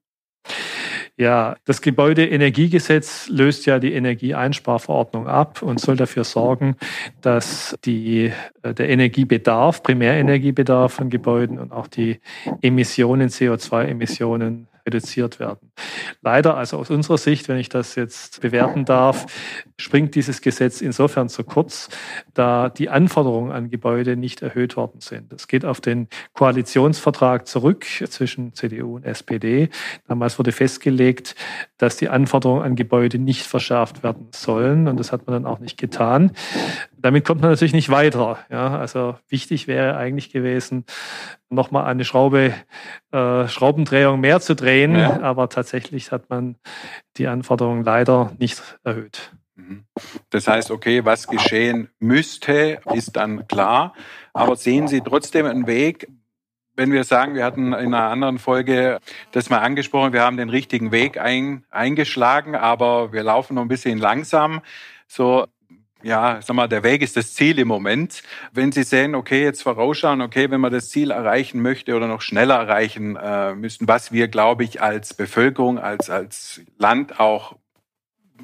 Ja, 1.20 1.56
das 1.66 1.82
Gebäudeenergiegesetz 1.82 3.28
löst 3.28 3.66
ja 3.66 3.78
die 3.78 3.92
Energieeinsparverordnung 3.92 5.26
ab 5.26 5.60
und 5.60 5.78
soll 5.78 5.94
dafür 5.96 6.24
sorgen, 6.24 6.76
dass 7.20 7.76
die, 7.84 8.32
äh, 8.62 8.72
der 8.72 8.88
Energiebedarf, 8.88 9.82
Primärenergiebedarf 9.82 10.94
von 10.94 11.10
Gebäuden 11.10 11.58
und 11.58 11.72
auch 11.72 11.88
die 11.88 12.20
Emissionen, 12.62 13.28
CO2-Emissionen 13.28 14.69
reduziert 14.90 15.38
werden. 15.38 15.70
Leider, 16.20 16.56
also 16.56 16.76
aus 16.78 16.90
unserer 16.90 17.18
Sicht, 17.18 17.48
wenn 17.48 17.58
ich 17.58 17.68
das 17.68 17.94
jetzt 17.94 18.40
bewerten 18.40 18.84
darf, 18.84 19.26
springt 19.78 20.14
dieses 20.14 20.42
Gesetz 20.42 20.80
insofern 20.80 21.28
zu 21.28 21.44
kurz, 21.44 21.88
da 22.34 22.68
die 22.68 22.88
Anforderungen 22.88 23.52
an 23.52 23.70
Gebäude 23.70 24.16
nicht 24.16 24.42
erhöht 24.42 24.76
worden 24.76 25.00
sind. 25.00 25.32
Es 25.32 25.48
geht 25.48 25.64
auf 25.64 25.80
den 25.80 26.08
Koalitionsvertrag 26.34 27.46
zurück 27.46 27.86
zwischen 28.08 28.54
CDU 28.54 28.96
und 28.96 29.04
SPD. 29.04 29.70
Damals 30.08 30.38
wurde 30.38 30.52
festgelegt, 30.52 31.34
dass 31.78 31.96
die 31.96 32.08
Anforderungen 32.08 32.62
an 32.62 32.76
Gebäude 32.76 33.18
nicht 33.18 33.46
verschärft 33.46 34.02
werden 34.02 34.28
sollen 34.32 34.88
und 34.88 34.98
das 34.98 35.12
hat 35.12 35.26
man 35.26 35.42
dann 35.42 35.50
auch 35.50 35.60
nicht 35.60 35.78
getan. 35.78 36.32
Damit 37.02 37.24
kommt 37.24 37.40
man 37.40 37.50
natürlich 37.50 37.72
nicht 37.72 37.88
weiter. 37.88 38.38
Ja, 38.50 38.78
also 38.78 39.16
wichtig 39.28 39.66
wäre 39.66 39.96
eigentlich 39.96 40.30
gewesen, 40.30 40.84
nochmal 41.48 41.86
eine 41.86 42.04
Schraube, 42.04 42.54
äh, 43.12 43.48
Schraubendrehung 43.48 44.20
mehr 44.20 44.40
zu 44.40 44.54
drehen, 44.54 44.96
ja. 44.96 45.20
aber 45.22 45.48
tatsächlich 45.48 46.12
hat 46.12 46.28
man 46.28 46.56
die 47.16 47.26
Anforderungen 47.26 47.84
leider 47.84 48.32
nicht 48.38 48.62
erhöht. 48.84 49.32
Mhm. 49.54 49.84
Das 50.30 50.46
heißt, 50.46 50.70
okay, 50.70 51.04
was 51.04 51.26
geschehen 51.26 51.88
müsste, 51.98 52.80
ist 52.94 53.16
dann 53.16 53.48
klar. 53.48 53.94
Aber 54.32 54.56
sehen 54.56 54.86
Sie 54.86 55.00
trotzdem 55.00 55.46
einen 55.46 55.66
Weg, 55.66 56.06
wenn 56.76 56.92
wir 56.92 57.04
sagen, 57.04 57.34
wir 57.34 57.44
hatten 57.44 57.72
in 57.72 57.94
einer 57.94 58.10
anderen 58.10 58.38
Folge 58.38 59.00
das 59.32 59.50
mal 59.50 59.58
angesprochen, 59.58 60.12
wir 60.12 60.22
haben 60.22 60.36
den 60.36 60.48
richtigen 60.48 60.92
Weg 60.92 61.18
ein, 61.18 61.64
eingeschlagen, 61.70 62.54
aber 62.54 63.12
wir 63.12 63.22
laufen 63.22 63.54
noch 63.54 63.62
ein 63.62 63.68
bisschen 63.68 63.98
langsam. 63.98 64.62
So, 65.06 65.46
ja, 66.02 66.40
sag 66.42 66.54
mal, 66.54 66.68
der 66.68 66.82
Weg 66.82 67.02
ist 67.02 67.16
das 67.16 67.34
Ziel 67.34 67.58
im 67.58 67.68
Moment. 67.68 68.22
Wenn 68.52 68.72
Sie 68.72 68.82
sehen, 68.82 69.14
okay, 69.14 69.42
jetzt 69.42 69.62
vorausschauen, 69.62 70.20
okay, 70.20 70.50
wenn 70.50 70.60
man 70.60 70.72
das 70.72 70.90
Ziel 70.90 71.10
erreichen 71.10 71.60
möchte 71.60 71.94
oder 71.94 72.06
noch 72.06 72.22
schneller 72.22 72.56
erreichen 72.56 73.16
äh, 73.16 73.54
müssen, 73.54 73.88
was 73.88 74.12
wir, 74.12 74.28
glaube 74.28 74.64
ich, 74.64 74.82
als 74.82 75.14
Bevölkerung, 75.14 75.78
als, 75.78 76.10
als 76.10 76.62
Land 76.78 77.20
auch 77.20 77.56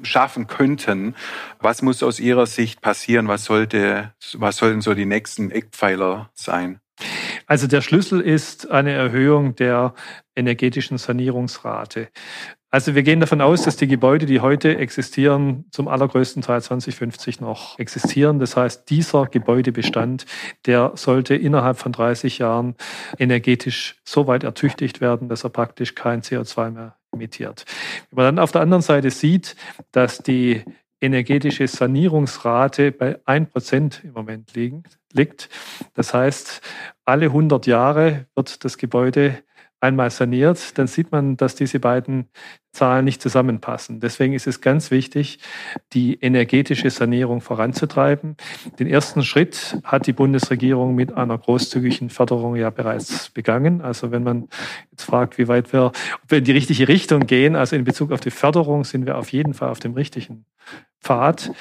schaffen 0.03 0.47
könnten, 0.47 1.15
was 1.59 1.81
muss 1.81 2.03
aus 2.03 2.19
Ihrer 2.19 2.45
Sicht 2.45 2.81
passieren? 2.81 3.27
Was 3.27 3.45
sollte, 3.45 4.13
was 4.33 4.57
sollten 4.57 4.81
so 4.81 4.93
die 4.93 5.05
nächsten 5.05 5.51
Eckpfeiler 5.51 6.29
sein? 6.33 6.79
Also 7.45 7.67
der 7.67 7.81
Schlüssel 7.81 8.21
ist 8.21 8.69
eine 8.69 8.91
Erhöhung 8.91 9.55
der 9.55 9.93
energetischen 10.35 10.97
Sanierungsrate. 10.97 12.09
Also 12.69 12.95
wir 12.95 13.03
gehen 13.03 13.21
davon 13.21 13.39
aus, 13.39 13.63
dass 13.63 13.77
die 13.77 13.87
Gebäude, 13.87 14.25
die 14.25 14.41
heute 14.41 14.77
existieren, 14.77 15.65
zum 15.71 15.87
allergrößten 15.87 16.41
Teil 16.41 16.61
2050 16.61 17.39
noch 17.39 17.79
existieren. 17.79 18.39
Das 18.39 18.57
heißt, 18.57 18.89
dieser 18.89 19.25
Gebäudebestand, 19.27 20.25
der 20.65 20.91
sollte 20.95 21.35
innerhalb 21.35 21.77
von 21.77 21.93
30 21.93 22.39
Jahren 22.39 22.75
energetisch 23.17 23.95
so 24.03 24.27
weit 24.27 24.43
ertüchtigt 24.43 24.99
werden, 24.99 25.29
dass 25.29 25.45
er 25.45 25.49
praktisch 25.49 25.95
kein 25.95 26.21
CO2 26.21 26.71
mehr 26.71 26.97
emittiert. 27.13 27.65
Wenn 28.11 28.25
man 28.25 28.35
dann 28.35 28.43
auf 28.43 28.51
der 28.51 28.61
anderen 28.61 28.83
Seite 28.83 29.11
sieht, 29.11 29.55
dass 29.93 30.17
die 30.17 30.65
energetische 30.99 31.67
Sanierungsrate 31.67 32.91
bei 32.91 33.17
1% 33.25 34.03
im 34.03 34.11
Moment 34.13 34.53
liegt. 34.55 35.49
Das 35.93 36.13
heißt, 36.13 36.61
alle 37.05 37.27
100 37.27 37.65
Jahre 37.67 38.25
wird 38.35 38.65
das 38.65 38.77
Gebäude 38.77 39.37
einmal 39.79 40.09
saniert, 40.09 40.77
dann 40.77 40.87
sieht 40.87 41.11
man, 41.11 41.37
dass 41.37 41.55
diese 41.55 41.79
beiden 41.79 42.29
Zahlen 42.71 43.05
nicht 43.05 43.21
zusammenpassen. 43.21 43.99
Deswegen 43.99 44.33
ist 44.33 44.47
es 44.47 44.61
ganz 44.61 44.91
wichtig, 44.91 45.39
die 45.93 46.15
energetische 46.15 46.89
Sanierung 46.89 47.41
voranzutreiben. 47.41 48.37
Den 48.79 48.87
ersten 48.87 49.23
Schritt 49.23 49.79
hat 49.83 50.07
die 50.07 50.13
Bundesregierung 50.13 50.95
mit 50.95 51.13
einer 51.13 51.37
großzügigen 51.37 52.09
Förderung 52.09 52.55
ja 52.55 52.69
bereits 52.69 53.29
begangen. 53.29 53.81
Also 53.81 54.11
wenn 54.11 54.23
man 54.23 54.47
jetzt 54.91 55.03
fragt, 55.03 55.37
wie 55.37 55.47
weit 55.47 55.73
wir, 55.73 55.85
ob 55.85 55.93
wir 56.27 56.39
in 56.39 56.43
die 56.43 56.51
richtige 56.51 56.87
Richtung 56.87 57.25
gehen, 57.27 57.55
also 57.55 57.75
in 57.75 57.83
Bezug 57.83 58.11
auf 58.11 58.19
die 58.19 58.31
Förderung 58.31 58.83
sind 58.83 59.05
wir 59.05 59.17
auf 59.17 59.31
jeden 59.31 59.53
Fall 59.53 59.69
auf 59.69 59.79
dem 59.79 59.93
richtigen 59.93 60.45
Pfad. 61.01 61.51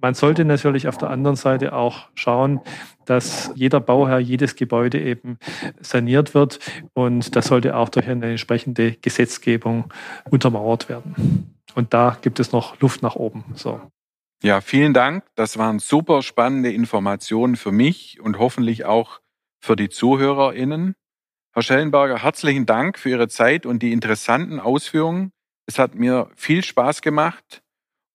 Man 0.00 0.14
sollte 0.14 0.44
natürlich 0.44 0.86
auf 0.86 0.96
der 0.98 1.10
anderen 1.10 1.36
Seite 1.36 1.72
auch 1.72 2.08
schauen, 2.14 2.60
dass 3.04 3.50
jeder 3.54 3.80
Bauherr, 3.80 4.18
jedes 4.18 4.54
Gebäude 4.54 5.00
eben 5.00 5.38
saniert 5.80 6.34
wird. 6.34 6.60
Und 6.94 7.34
das 7.34 7.46
sollte 7.46 7.76
auch 7.76 7.88
durch 7.88 8.06
eine 8.06 8.30
entsprechende 8.30 8.92
Gesetzgebung 8.92 9.92
untermauert 10.30 10.88
werden. 10.88 11.54
Und 11.74 11.94
da 11.94 12.16
gibt 12.20 12.38
es 12.38 12.52
noch 12.52 12.80
Luft 12.80 13.02
nach 13.02 13.16
oben. 13.16 13.44
So. 13.54 13.80
Ja, 14.42 14.60
vielen 14.60 14.94
Dank. 14.94 15.24
Das 15.34 15.58
waren 15.58 15.80
super 15.80 16.22
spannende 16.22 16.72
Informationen 16.72 17.56
für 17.56 17.72
mich 17.72 18.20
und 18.20 18.38
hoffentlich 18.38 18.84
auch 18.84 19.20
für 19.60 19.74
die 19.74 19.88
ZuhörerInnen. 19.88 20.94
Herr 21.54 21.62
Schellenberger, 21.62 22.22
herzlichen 22.22 22.66
Dank 22.66 22.98
für 22.98 23.10
Ihre 23.10 23.28
Zeit 23.28 23.66
und 23.66 23.82
die 23.82 23.92
interessanten 23.92 24.60
Ausführungen. 24.60 25.32
Es 25.66 25.78
hat 25.78 25.96
mir 25.96 26.30
viel 26.36 26.62
Spaß 26.62 27.02
gemacht. 27.02 27.62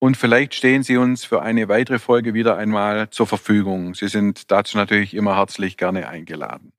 Und 0.03 0.17
vielleicht 0.17 0.53
stehen 0.53 0.83
Sie 0.83 0.97
uns 0.97 1.23
für 1.23 1.43
eine 1.43 1.69
weitere 1.69 1.97
Folge 1.97 2.33
wieder 2.33 2.57
einmal 2.57 3.09
zur 3.09 3.25
Verfügung. 3.25 3.95
Sie 3.95 4.09
sind 4.09 4.51
dazu 4.51 4.75
natürlich 4.75 5.13
immer 5.13 5.37
herzlich 5.37 5.77
gerne 5.77 6.09
eingeladen. 6.09 6.73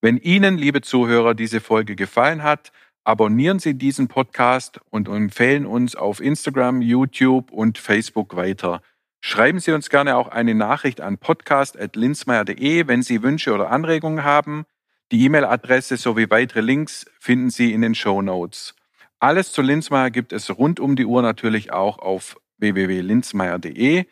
Wenn 0.00 0.16
Ihnen, 0.16 0.56
liebe 0.56 0.80
Zuhörer, 0.80 1.34
diese 1.34 1.60
Folge 1.60 1.96
gefallen 1.96 2.42
hat, 2.42 2.72
abonnieren 3.04 3.58
Sie 3.58 3.74
diesen 3.74 4.08
Podcast 4.08 4.80
und 4.88 5.06
empfehlen 5.06 5.66
uns 5.66 5.96
auf 5.96 6.18
Instagram, 6.18 6.80
YouTube 6.80 7.52
und 7.52 7.76
Facebook 7.76 8.34
weiter. 8.36 8.80
Schreiben 9.20 9.60
Sie 9.60 9.72
uns 9.72 9.90
gerne 9.90 10.16
auch 10.16 10.28
eine 10.28 10.54
Nachricht 10.54 11.02
an 11.02 11.18
podcast.linzmeier.de, 11.18 12.86
wenn 12.86 13.02
Sie 13.02 13.22
Wünsche 13.22 13.52
oder 13.52 13.70
Anregungen 13.70 14.24
haben. 14.24 14.64
Die 15.12 15.22
E-Mail-Adresse 15.26 15.98
sowie 15.98 16.30
weitere 16.30 16.62
Links 16.62 17.04
finden 17.18 17.50
Sie 17.50 17.74
in 17.74 17.82
den 17.82 17.94
Show 17.94 18.22
Notes. 18.22 18.74
Alles 19.22 19.52
zu 19.52 19.60
Linzmeier 19.60 20.10
gibt 20.10 20.32
es 20.32 20.48
rund 20.48 20.80
um 20.80 20.96
die 20.96 21.04
Uhr 21.04 21.20
natürlich 21.20 21.74
auch 21.74 21.98
auf 21.98 22.40
www.linzmeier.de. 22.56 24.06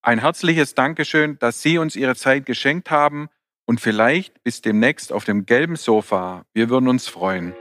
Ein 0.00 0.18
herzliches 0.20 0.74
Dankeschön, 0.74 1.38
dass 1.38 1.60
Sie 1.60 1.76
uns 1.76 1.96
Ihre 1.96 2.16
Zeit 2.16 2.46
geschenkt 2.46 2.90
haben 2.90 3.28
und 3.66 3.82
vielleicht 3.82 4.42
bis 4.42 4.62
demnächst 4.62 5.12
auf 5.12 5.24
dem 5.24 5.44
gelben 5.44 5.76
Sofa. 5.76 6.46
Wir 6.54 6.70
würden 6.70 6.88
uns 6.88 7.08
freuen. 7.08 7.54